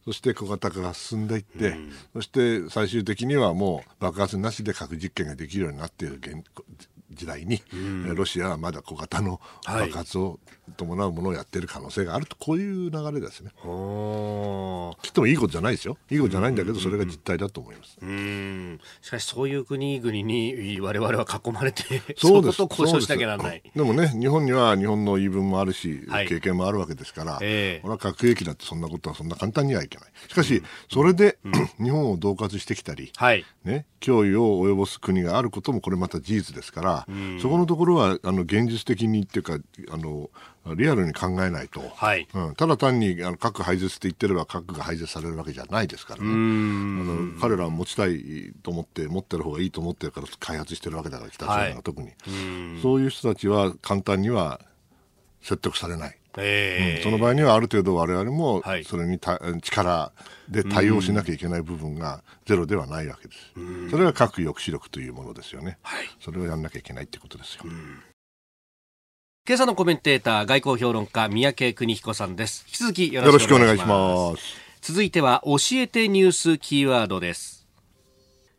[0.10, 6.20] そして小型化が進んでいって、うん、そして最終的にはもう爆発なしで核実験ができるようになっている
[7.12, 10.40] 時代に、うん、ロシアはまだ小型の爆発を
[10.78, 13.52] 伴うものをやっている可能性があると、こういう流れですね。
[13.52, 15.98] きっともいいことじゃないですよ。
[16.10, 17.98] いいことじゃないんだけど、それが実態だと思います。
[18.02, 21.84] うんしかし、そういう国々に我々は囲まれて、
[22.18, 22.62] そうです。
[22.62, 23.64] 交渉しなきゃならない。
[23.76, 30.12] でもね、日本には日本の言い分もあるし、はい、経験もあるわけですから、えー、俺は核兵器だってそんなことはそんな簡単にはいけない。
[30.28, 31.50] しかし、それで、う
[31.82, 37.08] ん、日本を恫喝してきたり、はい、ね、脅威を及ぼす国があることもこれまた事実ですから、
[37.42, 39.58] そこのところはあの現実的にっていうか
[39.92, 40.30] あの
[40.76, 42.28] リアルに考えないと、はい。
[42.34, 46.24] うん、ただ単にあの核廃絶って言ってれば核が廃絶されるわけじゃないですから。
[46.24, 54.60] ねあの彼らは持ちたいと思って持ってる方がいいと思ってるから開発してるわけだから北朝鮮が特に、はい、そういう人たちは簡単には
[55.42, 56.16] 説得されない。
[56.38, 60.12] えーうん、その場合にはある程度我々もそれにた、はい、力
[60.48, 63.40] で対応しなきゃいけない部分がゼロではないわけです。
[63.90, 65.80] それが核抑止力というものですよね。
[65.82, 67.64] はい、それをやんなきゃいけないってことですよ。
[69.48, 72.66] 今朝のコメンテーター外交評論家三宅邦彦さんです。
[72.68, 74.44] 引き続きよろしくお願いします。
[74.82, 77.68] 続いては教えてニュースキーワードです。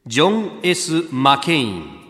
[0.07, 2.01] ジョン・ S・ マケイン。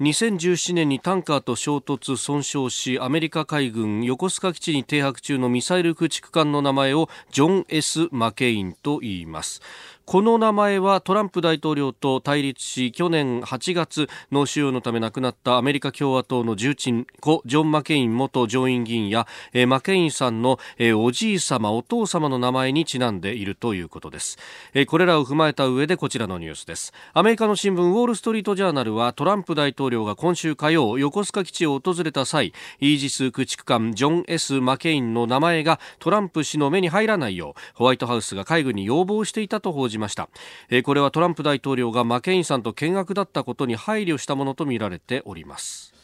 [0.00, 9.60] 2017年にタンカーと衝突損傷しアメリカ海軍横須賀基地に停泊中のミサイル駆逐艦の名前をジョン・ S・ マケインと言います
[10.08, 24.38] この名前はトランプ大統領と対立し去年8月脳腫瘍のため亡くなったアメリカ共和党の重鎮故ジョン・マケイン元上院議員や、え、マケインさんの、え、おじい様お父様の名前にちなんでいるということです、
[24.72, 26.94] え、これらを踏まえた上でこちらのニュースです。
[27.12, 40.28] アメリカの新聞ウォール・ストリート・ジャーナルはトランプ大統領が今週火曜横須賀基地を訪れた際イージス駆逐艦ジョン・ S・ マケインの名前がトランプ氏の目に入らないようホワイトハウスが海軍に要望していたと報じました、
[40.70, 45.97] えー、これはトランプ大統領がマケインさんと見学だったことに配慮したものとみられております。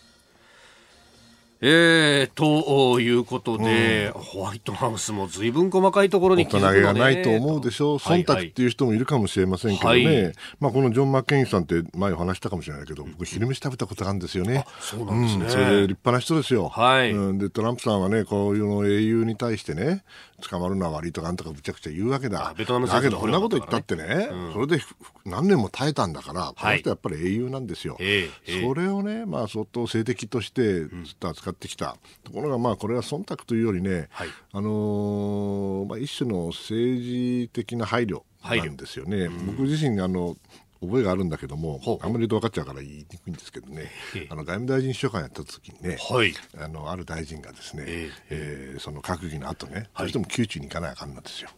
[1.60, 17.12] えー、ということで、うん、ホワイトハウスもずいぶん細かいところに気づくの、ね、がないと思うでしょう、忖度っていう人もいるかもしれませんけどね、はいはい、まあ、このジョン・マッケインさんって前お話したかもしれないけど、僕、昼飯食べたことがあるんですよね、そうなんですね、うん、それで立派な人ですよ、はい。
[17.12, 20.04] うん、でトランプさんはね、こういうの英雄に対してね、
[20.42, 24.80] 捕まるのは悪いとか、あんとかむちゃくちゃ言うわけだ、ベトナムだけど、こんなこと言ったってね、うん、それで
[25.24, 27.96] 何年も耐えたんだから、この人やっぱり英雄なんですよ。
[27.98, 28.28] はい、
[28.62, 30.88] それをね、まあ、相当性的としてずっ
[31.18, 31.96] と扱ってきた。
[32.22, 39.28] ところが、まあ、これは忖度というよりね、はい、あのー、まあ、一種の政治的な配慮なんですよね。
[39.28, 40.36] 僕自身あの
[40.80, 43.90] 覚えがあるんだけども、あんまり分かっちゃうから言いにくいんですけどね、
[44.28, 48.74] あの外務大臣秘書官やった時にね、はい、あのある大臣がですね、ええ。
[48.76, 51.48] ー、その閣議の後ね、どうしても宮中に行かないあかんなんですよ。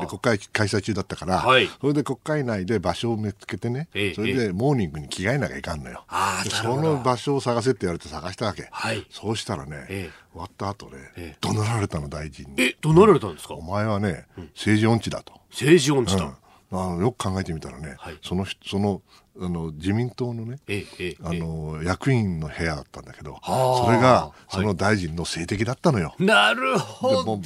[0.00, 6.04] で国会開催中だったから、はい、それで国会内で場所を見つけてね、それでモーニングに着替えなきゃいかんのよ。
[6.50, 8.68] その場所を探せって言われて探したわけ。
[8.70, 9.86] はい、そうしたらね、
[10.32, 12.62] 終わった後ね、怒鳴られたの大臣に。
[12.62, 13.54] え、怒鳴られたんですか？
[13.54, 15.32] お前はね、政治音痴だと。
[15.50, 16.24] 政治音痴だ。
[16.24, 16.32] うん
[16.70, 19.02] あのよく考えてみたらね、はい、そのその
[19.40, 26.14] あの自民党のね、ええ、あの役員の部屋だったんだけど、それがその大臣の政敵だったのよ。
[26.18, 27.40] なるほど。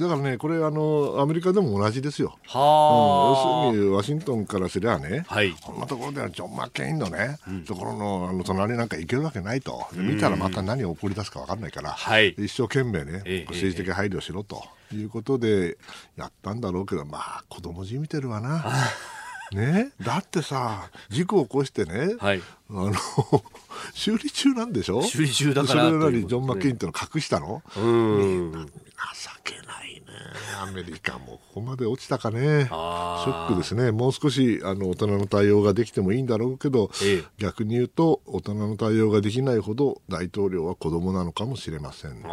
[0.00, 2.38] だからね、これあの、アメリカでも同じですよ。
[2.46, 14.64] はうん、要するに、ワシントンからすりゃね、はい、こんなところではジョン・マッケインのね、うん、ところのあの隣なんか行けるわけないと、見たらまた何を送り出すか分かんないから、はい、一生懸命ね、え政治的配慮しろと
[14.96, 15.78] いうことで
[16.16, 18.64] やったんだろうけど、まあ、子供じみてるわな。
[19.52, 22.92] ね、だってさ事故を起こしてね、はい、あの
[23.94, 25.02] 修理中なんでしょ？
[25.02, 27.60] 修理中だからそれなりにジョン・マッケインっての隠したの？
[27.76, 28.52] うん。
[28.52, 28.60] 情
[29.42, 30.02] けないね。
[30.62, 32.66] アメリカもここまで落ちたかね。
[32.66, 33.90] ショックですね。
[33.90, 42.28] もう少しあの大人の対応ができてもいいんだろうけど、ええ、逆に言うと大人の対応ができないほど大統領は子供なのかもしれませんね。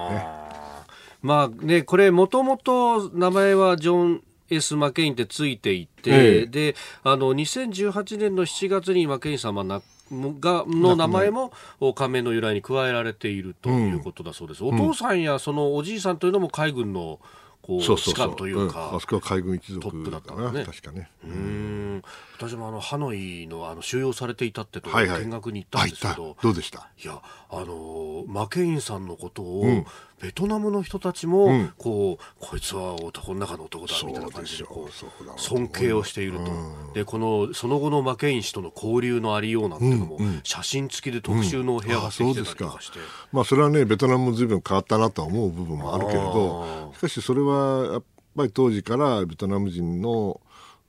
[1.22, 11.52] まあね、これもともと名前はジョン S・ マケインってついていて、ええ、であの2018年の7月にマケイン様がの名前も
[11.96, 17.20] 仮面の由来に加えられているということだそうです、うん、お父さんやそのおじいさんというのも海軍の
[17.62, 18.36] こうそうそうそう。
[18.38, 20.64] というか、うん、あそこは海軍一族トップだったんね。
[20.64, 21.10] 確かね。
[21.26, 22.04] うん
[22.38, 26.90] 私もあのハノイのあの収容されていたってところ見学に行ったんですけど、はいはい、どうでした？
[27.04, 29.86] いやあのマケインさんのことを、うん、
[30.22, 43.00] ベトナムの人たちも、うん、こうこいつは男の中の男だみたいな感じでこう尊敬をしていると、うん、でこのその後のマケイン氏との交流のありようなんていうのも、写真付きで特集の部屋ができてたりとかして、
[43.32, 48.04] まあそれはねベトナムずいぶん変わったなとは思う部分もあるけれどしかしそれはやっ
[48.36, 50.40] ぱり当時からベトナム人の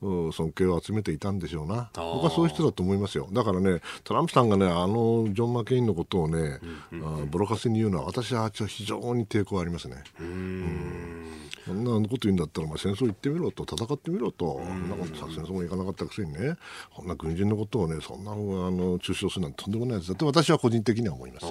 [0.00, 6.58] 尊敬を集めていたんでしょうな、僕はそういう人だと思いますよ、だからね、トランプさんがね、あのジョン・マケインのことをね、
[6.92, 9.96] うんうん、ボロカスに言うのは、私は非常に抵抗ありますね。
[10.20, 11.48] うん。
[11.68, 16.56] そんなこと言うんだったら、お前戦争行ってみろと、戦ってみろと、そんなことさ、戦争も行かなかったくせにね、
[16.94, 21.46] こんな軍人のことをね、そんなあの中傷するなんてとんでもないやつだって、私は個人的には思います。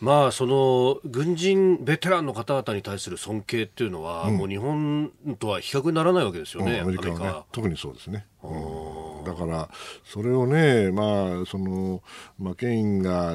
[0.00, 8.26] まあ、その軍人、ベテランの方々に対する尊敬っていうのは、うん、もう日本とは比較にならないわけですよね、うん、アメリカは、ね、特にそうですね。
[8.42, 9.68] うん、だから
[10.04, 12.02] それをね、まあ、その
[12.38, 13.34] マケインが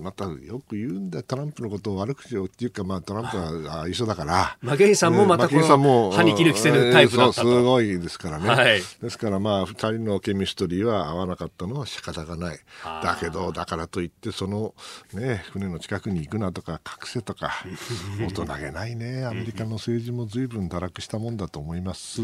[0.00, 3.36] またよく言うんだトランプのことを悪口をっていうか、まあ、トランプ
[3.68, 4.56] は一緒だから。
[4.60, 12.58] マケインさんもまたこの歯に切る着せぬタイプだったと、すごいですからね、はい、ですからまあ2人のケミストリーは合わなかったのは仕方がない。
[12.84, 14.74] だけどだからといってその、
[15.12, 17.52] ね、船の近くに行くなとか隠せとか
[18.18, 19.24] 大人げないね。
[19.24, 22.22] アメリカの政治も随分堕落したもんだと思います。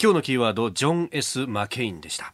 [0.00, 2.32] 今日のキーワードジョン・ S・ マケインでした。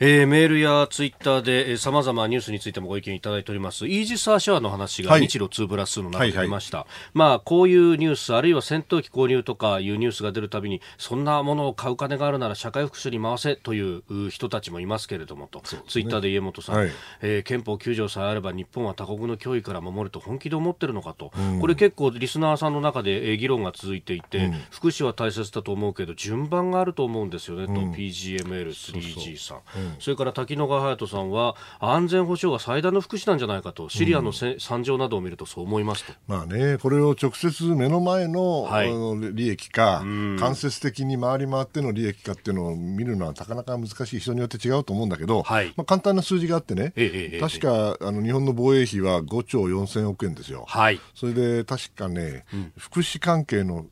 [0.00, 3.86] えー、メールやツイッターでさまざまニュースについてもご意見いただいております。
[3.86, 6.94] イージス・アショアの話が日露2プラスの中で出ました、はいはい。
[6.94, 16.90] はい、まあ、こういうニュースあるいは戦闘機購入とかいうニュースが出るたびにそんなものを買う金があるなら社会福祉に回せという人たちもいますけれどもと、ね、ツイッターで家元さん、はい、
[17.22, 29.83] えー、憲法9条さえあれば日本は他国の脅威から守ると本気で思ってるのかと、うん、これ結構リスナーさんの中で議論が続いていて、うん、福祉は大切だと思うけど順番があると思うんですよねと、うん、PGML3G さん。
[29.83, 38.90] それから滝野野川隼人さんは安全保障が最大の福祉なんじゃないかとシリアのせ、惨状などを見るとそう思いますと、まあね、これを直接目の前の,、はい、
[39.34, 44.24] 利益か、間接的に回り回っての利益かっていうのを見るのはなかなか難しい。
[44.24, 53.86] 人によって違うと思うんだけど、はい、まあ、簡単な数字があってね、ええ、確かあの日本の防衛費は5兆4000億円ですよ、はい、それで確かね、うん、福祉関係の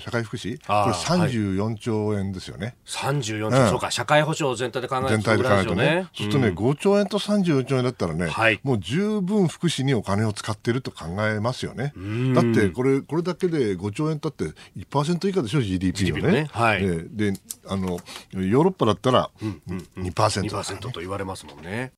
[0.00, 2.76] 社会福祉、これ34兆円ですよね。
[2.86, 6.08] 34兆、うん、そうか、社会保障全体で考えると、全体で考えるとね。
[6.14, 11.92] そうするとね、5兆円と34兆円だったらね、はい、もう十分福祉にお金を使っていると考えますよね。
[12.34, 14.44] だってこれ、これだけで5兆円だって
[14.76, 16.36] 1%以下でしょ、GDP のね。
[16.36, 16.48] ね。
[16.52, 17.32] はい、で
[17.66, 17.98] あの、
[18.32, 21.92] ヨーロッパだったら2%、うんうん、2%, 2%と言われますもんね。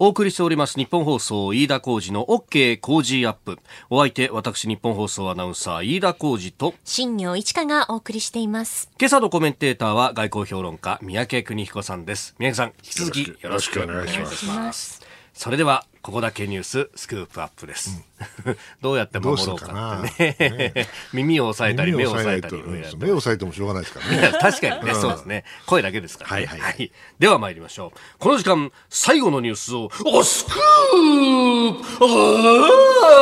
[0.00, 3.58] お送りしております日本放送飯田浩二の OK 工事アップ。
[3.90, 8.88] お相手、私日本放送アナウンサー飯田浩二と新業一華がお送りしています。
[8.96, 12.36] 今朝のコメンテーターは外交評論家三宅邦彦さんです。
[12.38, 15.07] 三宅さん、引き続きよろしくお願いします。
[15.38, 18.02] それではここだけニューススクープアップです。
[18.44, 20.72] うん、 どうやって守ろうかってね。
[20.74, 22.60] ね 耳を押さえたり目を押さえたり。
[22.96, 24.32] 目を押さえてもしょうがないですからね。
[24.40, 25.44] 確かにね、そうですね。
[25.66, 26.46] 声だけですからね。
[26.46, 28.18] はい、はい、では参りましょう。
[28.18, 32.04] この時間、最後のニュースを、おスクープ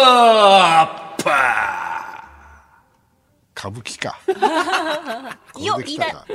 [0.07, 1.29] アップ
[3.55, 4.19] 歌舞伎か。
[5.61, 6.27] よ、いいだ。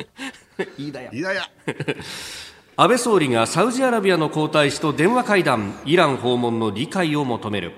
[0.77, 1.09] いいだよ。
[1.11, 1.41] いいだよ。
[2.77, 7.73] 安倍総理がサウジアラビアの皇太子と電話会談イラン訪問の理解を求める。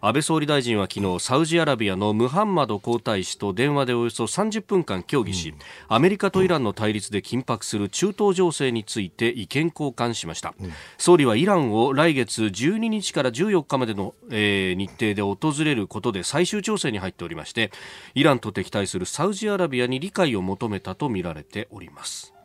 [0.00, 5.54] 安倍総理大臣は昨日サウジアラビアのムハンマド皇太子と電話でおよそ30分間協議し、
[5.88, 10.54] アメリカとイランの対立で緊迫する中東情勢について意見交換しました、
[10.98, 17.70] 総理はイランを来月12日から14日までの、えー、日程で訪れることで最終調整に入っておりまして
[18.14, 22.35] イランと敵対するサウジアラビアに理解を求めたとみられております。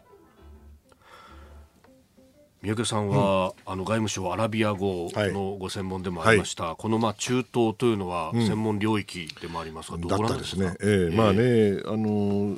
[2.62, 12.57] 三宅さんは、うん、あの外務省アラビア語のご専門でもありました、はい、このまあ中東というのは専門領域でもありますが、うん、どうなんですかね、えー、まあねあの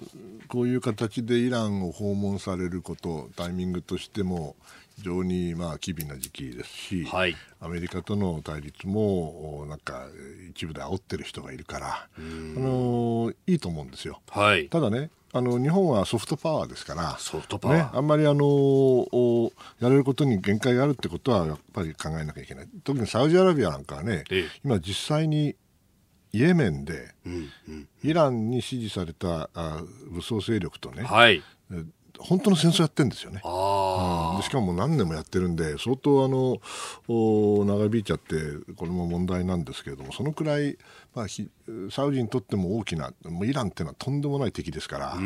[0.50, 4.56] こういう形でイランを訪問されることタイミングとしても
[4.98, 10.08] 非常にまあ機微な時期ですし、はい、アメリカとの対立もなんか
[10.50, 14.22] 一部で煽ってる人がいるからあのいいと思うんですよ。
[14.30, 22.68] はい、ただねあの日本はソフトパワーですからソフトパワー、ね、あんまりあのやれることに限界があるってことはやっぱり考えなきゃいけない。
[22.84, 25.56] 特にサウジアラビアなんかはね、ええ、今実際に
[26.34, 29.82] イエメンで、うんうん、イランに支持されたあ
[30.12, 31.42] 武装勢力とね、はい、
[32.20, 36.60] 本当の戦争やってるんですよね、うん、しかも何年もやってるんで相当あの
[37.66, 38.36] 長引いちゃって
[38.76, 40.78] これも問題なんですけれどもそのくらい、
[41.16, 41.26] まあ、
[41.92, 45.18] サウジにとっても大きなもうイランっていうのはとんでもない敵ですから、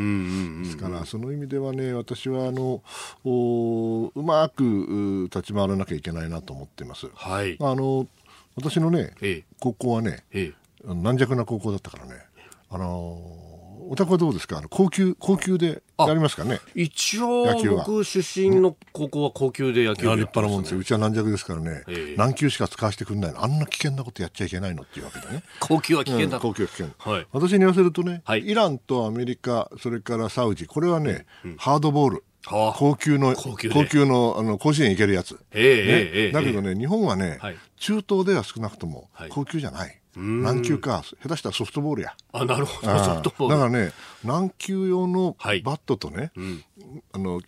[0.64, 2.82] ですからその意味ではね私はあの
[3.26, 7.08] うまく立ち回らなきゃいけないなと思っています。
[7.14, 8.08] はい、あの
[8.56, 12.14] 私のね、ええ、高校はね、ええ、軟弱な高校だったからね
[12.70, 13.47] あの
[13.90, 14.58] お宅はどうですか？
[14.58, 16.60] あの高級高級でやりますかね？
[16.76, 17.46] 一応
[17.78, 20.80] 僕出身の高校は高級で野球や、ね、立派なもんですよ。
[20.80, 23.44] うちは軟弱ですからね、えー、軟球しか使わせてくれないの。
[23.44, 25.44] あんな危険なことやっちゃいけないのっていうわけでね。
[25.60, 30.66] 高級は危険だ、うん、高級は危険、はい、私に言わせるとね、はい、イランとアメリカそれからサウジ。
[30.66, 32.24] これはね、うん、ハードボール。
[32.50, 36.12] 高級の高級のあの甲子園行けるやつ、えーね。
[36.28, 42.16] えー、だけどね、日本はね、はい、中東では少なくとも高級じゃない、軟球か下手したらソフトボールや。
[42.34, 42.98] あなるほど。
[42.98, 43.56] ソフトボール。
[43.56, 43.92] だからね
[44.24, 46.32] 軟球用のバットとね、はい、
[47.14, 47.42] あの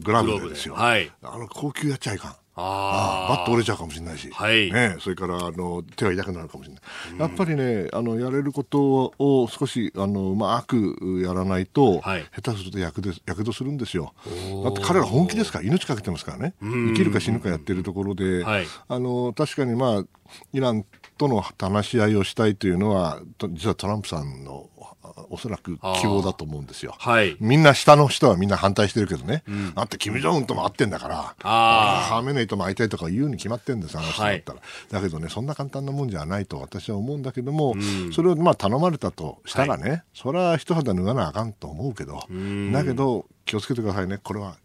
[0.00, 0.56] グラブで。
[0.56, 2.36] すよ、はい、あの高級やっちゃいかん。
[2.60, 4.72] ああバット折れちゃうかもしれないし、はい。
[4.72, 6.82] ね、それからあの手が痛くなるかもしれない、
[7.12, 14.12] うん、やっぱりねあのやれることを少しあのうまくやらないと、はい、下手すると躍動するんですよ。
[14.64, 16.54] だって彼ら本気ですから命かけてますからね。
[16.60, 20.04] 生きるか死ぬかやってるところで、はい、あの確かにまあ
[20.52, 20.84] イラン
[21.18, 24.70] との話し合いをしたいというのは実はトランプさんの
[25.30, 26.94] おそらく希望だと思うんですよ。
[26.98, 29.42] はい、みんな下の人はみんな反対してるけどね。
[29.48, 42.22] うん、だって金正恩とも会ってんだから、ハーメネイとも会いたいとか言うに決まってんです、あの人だったら、はい、だけどね、そんな簡単なもんじゃないと私は思うんだけども、うん、それをまあ頼まれたとしたらね、はい、それは一肌脱がなあかんと思うけど、
[42.72, 44.56] だけど気をつけてくださいね、これは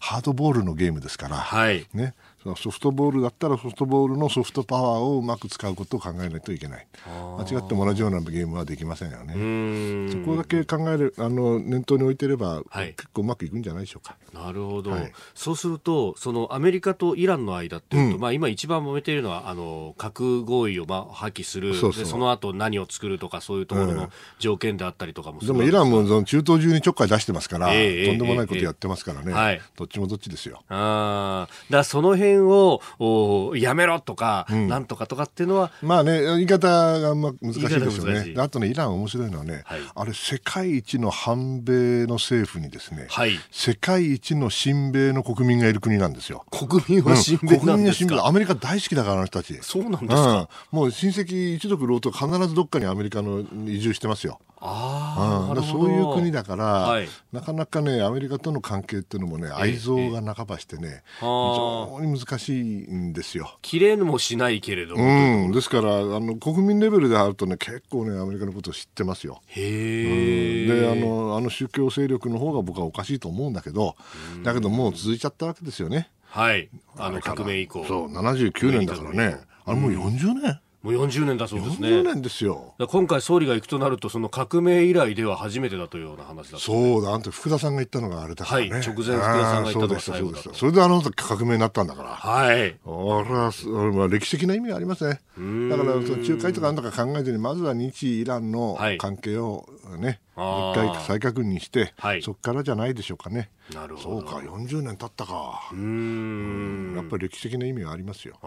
[0.00, 2.14] ハードボールのゲームですから、はい、ね、
[2.56, 6.86] ソフトボールだったらソフトボールのソフトパワーをうまく使うことを考えないといけない。
[7.06, 10.12] 間違っても同じようなゲームはできませんよね。
[10.12, 21.74] そこだけ考えるあの念頭に置いてれば、はい、結構うまくいくんじゃないでしょうかなるほど、はい、そうするとそのアメリカとイランの間っていうと、うん、まあ、今一番揉めているのはあの核合意をまあ破棄する。
[21.74, 29.34] そでその後何を作るとかそういうところの条件であったりとかも、うん、でもイランもその中東中にちょっかい出してますから、えー、とんでもないことやってますからね、えーえ。
[29.34, 30.62] ーはい、どっちもどっちですよ。
[30.68, 38.34] あだその辺をおやめろとか、うん、なんとかとかっていうのはまあね言い方があんま難しいですよね。
[38.38, 46.44] あとねイラン面白いのはね、はい、あれ世界一の反米の政府にですね、はい、世界一の親米の国民がいる国なんですよ。
[46.50, 49.58] 国民は親米なんですか、うん、アメリカ大好きだからあの人たち。
[49.62, 63.58] そうなんですか、うん、もう親戚一族老と必ずどっかにアメリカの移住してますよあうん、そういう国だから、はい、なかなかねアメリカとの関係っていうのもね愛憎が半ばしてね、非常に難しいんですよ。
[63.60, 69.42] 綺麗もしないけれども、うん、ですからあの国民レベルであるとね結構ねアメリカのことを知ってますよ。
[69.48, 73.96] へうん、であのあの宗教勢力の方が僕はおかしいと思うんだけど
[74.44, 76.10] だけどもう続いちゃったわけですよね。
[76.24, 76.70] はい。
[76.96, 77.84] あの革命以降。
[77.84, 79.40] そう79年だからね。
[79.66, 81.88] あれもう40年、もう40年だそうですね。
[81.88, 82.74] 40年ですよ。
[82.88, 88.70] 今回総理が行くとなると、その革命以来では初めてだというような話だそうだ、あ福田さんが言ったのがあれだからね。
[88.70, 90.52] はい、直前福田さんが言ったのが最後だと。
[90.52, 92.10] それであの時革命になったんだから。
[92.10, 92.76] はい。
[92.84, 92.88] あ
[93.22, 95.22] ら、まあ、歴史的な意味がありますね。
[95.70, 99.66] だから、その仲介とかなんとか考えずに、まずは日イランの関係を
[99.98, 103.50] ね、はい一回再確認して、はい、そこからじゃないでしょうかね。
[103.72, 104.20] なるほど。
[104.20, 105.70] そうか、40年経ったか。
[105.72, 106.94] うん。
[106.96, 108.36] やっぱり歴史的な意味がありますよ。
[108.42, 108.46] あ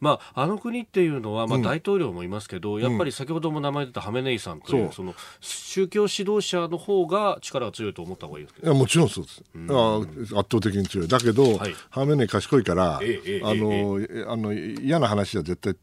[0.00, 9.42] まあ、あの国っていうのは、まあ、大統領もいますけど、うん、やっぱり先ほども名前出たハメネイさんという、その宗教指導者の方が力が強いと思った方がいいですいやもちろんそうです。
[9.70, 9.98] あ
[10.40, 11.08] 圧倒的に強い。
[11.08, 15.76] だけど、はい、ハメネイ賢いから、ええ、あの、え、あの嫌な話は絶対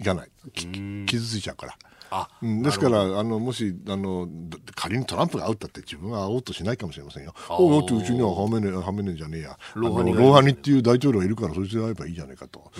[0.00, 0.30] いかない。
[0.52, 1.74] 傷ついちゃうから。
[2.10, 4.28] あですからあのもしあの
[4.74, 7.34] 仮にトランプが会うったって自分は会おうとしないかもしれませんよ。
[7.50, 9.58] おおってうちにははめねはめねじゃねえや。
[9.74, 12.70] ローハニっていう大統領がいるからそいつで会えばいいじゃないかと。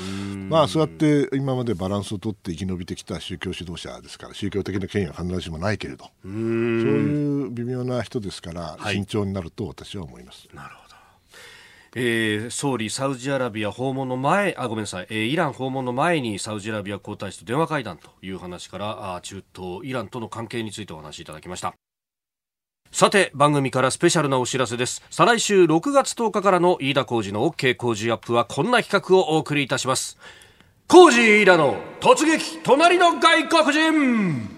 [0.49, 6.05] まあそうやって今までバランスを取って生き延びてきた宗教指導者ですから宗教的な権威は必ずしもないけれど。
[6.23, 10.49] そういう微妙な人ですから、慎重になると私は思います。
[10.55, 10.88] なるほど
[11.95, 21.75] えー、総理、サウジアラビア訪問の前、あ、ごめんなさい、えー、イラン訪問の前にサウジアラビア皇太子と電話会談という話から、あ中東、イランとの関係についてお話しいただきました。
[22.91, 25.03] さて、番組からスペシャルなお知らせです。
[25.11, 30.19] 再来週6月10日からの飯田浩二の OK 工事アップはこんな企画をお送りいたします。
[30.87, 34.58] 工事飯田の突撃隣の外国人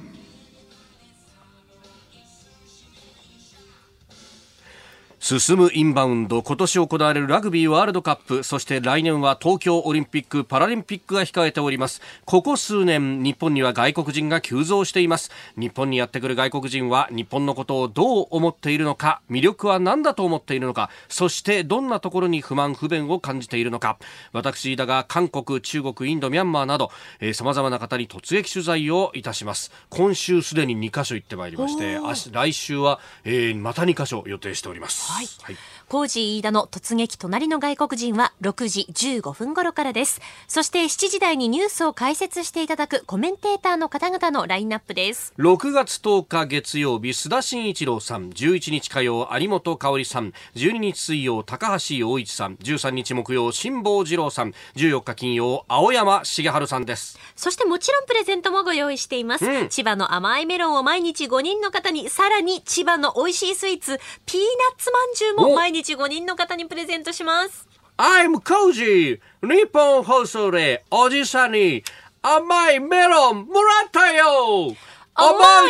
[5.21, 12.01] 進むインバウンド今年行われるラグビーワールドカップそして来年は東京オリンピック・パラリンピックが控えております。
[12.25, 15.31] ここ数年日本には外国人が急増しています。
[15.59, 23.99] 日本にやってくる外国人は日本のことをどう思っているのか魅力は何だと思っているのかそしてどんなところに不満不便を感じているのか。
[24.33, 26.91] 私だが韓国中国インドミャンマーなど
[27.35, 29.71] さまざまな方に突撃取材をいたします。
[29.91, 31.99] 今週すでに2カ所行ってまいりまして
[32.33, 35.57] 来週は、えー、また2カ所予定しておりますはい、
[35.91, 40.21] はいコージー飯田の突撃隣の外国人は6時15分頃からです。
[40.47, 45.35] そして7時台にニュースを解説していただくコメンテーターの方々のラインナップです。
[45.37, 57.19] 6月10日月曜日、須田慎一郎さん、11日火曜、有本香里さん、12日水曜、高橋洋一さん、13日木曜、辛坊二郎さん、14日金曜、青山茂春さんです。
[57.35, 59.45] そしてもちろんプレゼントもご用意しています。
[59.45, 67.67] うん、千葉の甘いメロンを毎日5人の方に、さらに千葉の美味しいスイーツ、ピーナッツまんじゅうも毎日日5人の方にプレゼントします。
[67.97, 69.21] I'm Koji!
[69.43, 71.83] 日本放送でおじさんに
[72.23, 74.75] 甘いメロンもらったよ思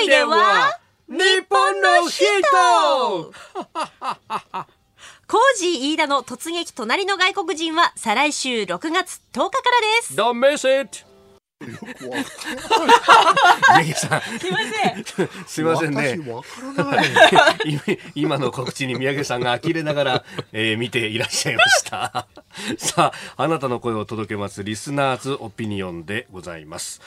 [0.02, 1.16] い出は日
[1.48, 3.32] 本の人
[5.26, 10.14] コージー飯田の突撃隣の外国人は再来週6月10日からです。
[10.14, 11.09] Don't miss it!
[11.60, 13.92] よくわからない。
[13.92, 14.20] さん。
[14.38, 15.04] すいません。
[15.46, 16.18] すいませんね。
[18.14, 22.26] 今の告知に宮家さんが呆れながら、 えー、見ていらっしゃいました。
[22.78, 27.02] さあ、あなたの声を届けますリスナーズオピニオンでございます。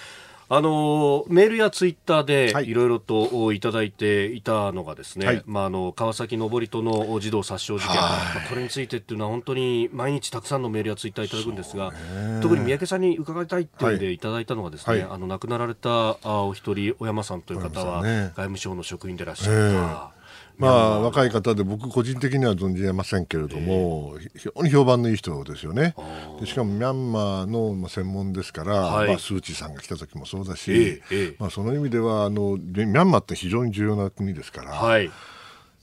[0.56, 2.74] あのメールやツイッターでい。
[2.74, 11.91] ろいろといただいていたのがですね、はい、まあ、あの川崎登戸の児童殺傷事件、まあ、これについてっていうのは本当に毎日たくさんのメールやツイッターいただくんですが
[12.41, 14.20] 特に三宅さんに伺いたいっていうんでい。
[14.20, 20.22] ただいたのがですね、はい、あの亡くなられたあお一人小山さんという方は外務省の職員でいらっしゃった。
[20.58, 25.95] まあ、若い方で僕個人的には存じませんけれども、非常に評判のいい人ですよね。
[26.39, 31.01] でしかもミャンマーの専門ですから、はい、まあ、スー・チーさんが来た時もそうだし、
[31.39, 34.72] まあ、その意味ではあのミャンマーって非常に重要な国ですから。
[34.72, 35.10] はい。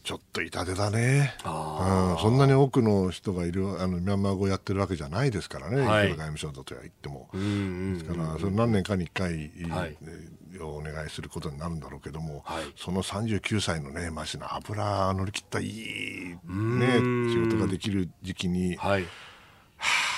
[0.03, 9.97] ちょっと痛手だね、うん、そんなに多くの人がいるあのミャンマー語をやってるわけじゃないですからね、はい、外務省だとは言っても、ですからそれ何年かに1回、はい、
[10.69, 16.99] をお願いすることになるんだろうけども、はい、その39歳のねマシな油乗り切ったいい、ね、
[17.31, 19.09] 仕事ができる時期に、はい、は
[19.79, 20.11] あ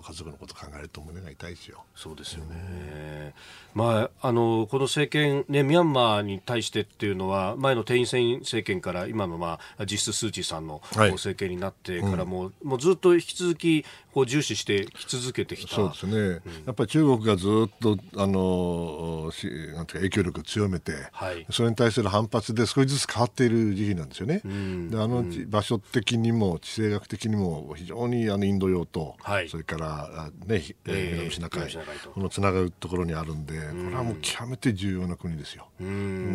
[0.00, 1.84] ご家族のこと考えると胸が痛いですよ。
[1.94, 3.34] そうですよね。
[3.74, 15.74] まああのこの政権ねミャンマーに対してっていうのは前のテインセン政権から今のまあ実質スー・チーさんの政権になってからも、はいうん、もうずっと引き続きこう重視してき続けてきた。
[15.74, 16.12] そうですね。
[16.12, 24.40] うん、やっぱり中国がずっとあのしなんていうか影響力を強めて、はい、それに対する反発で少しずつ変わっている時期なんですよね。
[24.44, 31.72] うん、であの、場所的にも地政学的にも非常にあのインド洋と、はい、それから、ねえー、南シナ海、
[32.12, 35.68] このつながるところにあるんで、これはもう極めて重要な国ですよ。
[35.80, 35.84] う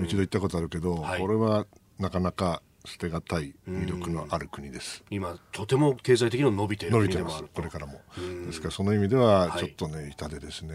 [0.05, 1.65] 一度行ったことあるけど、はい、これは
[1.99, 5.03] なかなか捨てがたい魅力のある国です。
[5.09, 8.01] 今とても経済的に伸びている国でもあるこれからも。
[8.45, 10.73] ですからその意味ではちょっとね、はい、痛手ですね。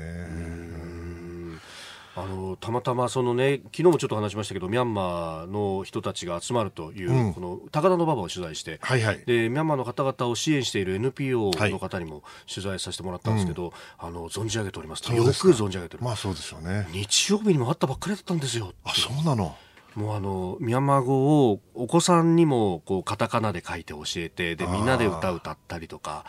[2.17, 16.87] あのたまたまそのね昨日もちょっと話しましたけどミャンマーの人たちが集まるという、うん、この高田馬場を取材して、はいはい、でミャンマーの方々を支援している NPO の方にも取材させてもらったんですけど、はいあの存じ上げておりますよく存じ上げてるまあそうですよね。
[16.91, 19.57] 日曜日にも会ったばっかりだったんですよあそうなの
[19.95, 26.25] もうあのミャンマー語をお子さんにもこうカタカナで書いて教えてでみんなで歌歌ったりとか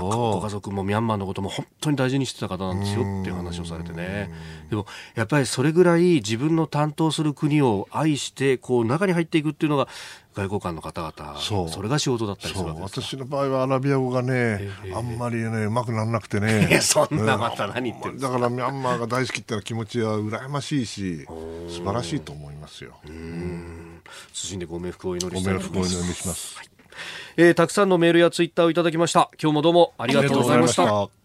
[0.00, 4.30] ご家族もミャンマーのことも本当に大事にしてた方なんですよっていう話をされてね。
[4.70, 9.88] でもやっぱりそれぐらい自分の担当する国を愛してこう中に入っていくっていうのが
[10.34, 11.68] 外交官の方々そう。
[11.68, 16.80] それが仕事だったりするわけです私の場合はアラビア語がね、えー、あんまりねうまくならなくてね。
[16.82, 21.26] そんなまた何言ってるだからミャンマーが大好きっての気持ちは羨ましいし
[21.68, 22.94] 素晴らしいと思いますよ。
[23.06, 24.58] 謹ん。
[24.58, 25.68] でご冥福をお祈りします。
[25.68, 26.68] ご冥福をお祈りします、はい。
[27.36, 29.30] えー、たくさんのメールやツイッターをいただきました。
[29.40, 31.23] 今日もどうもありがとうございました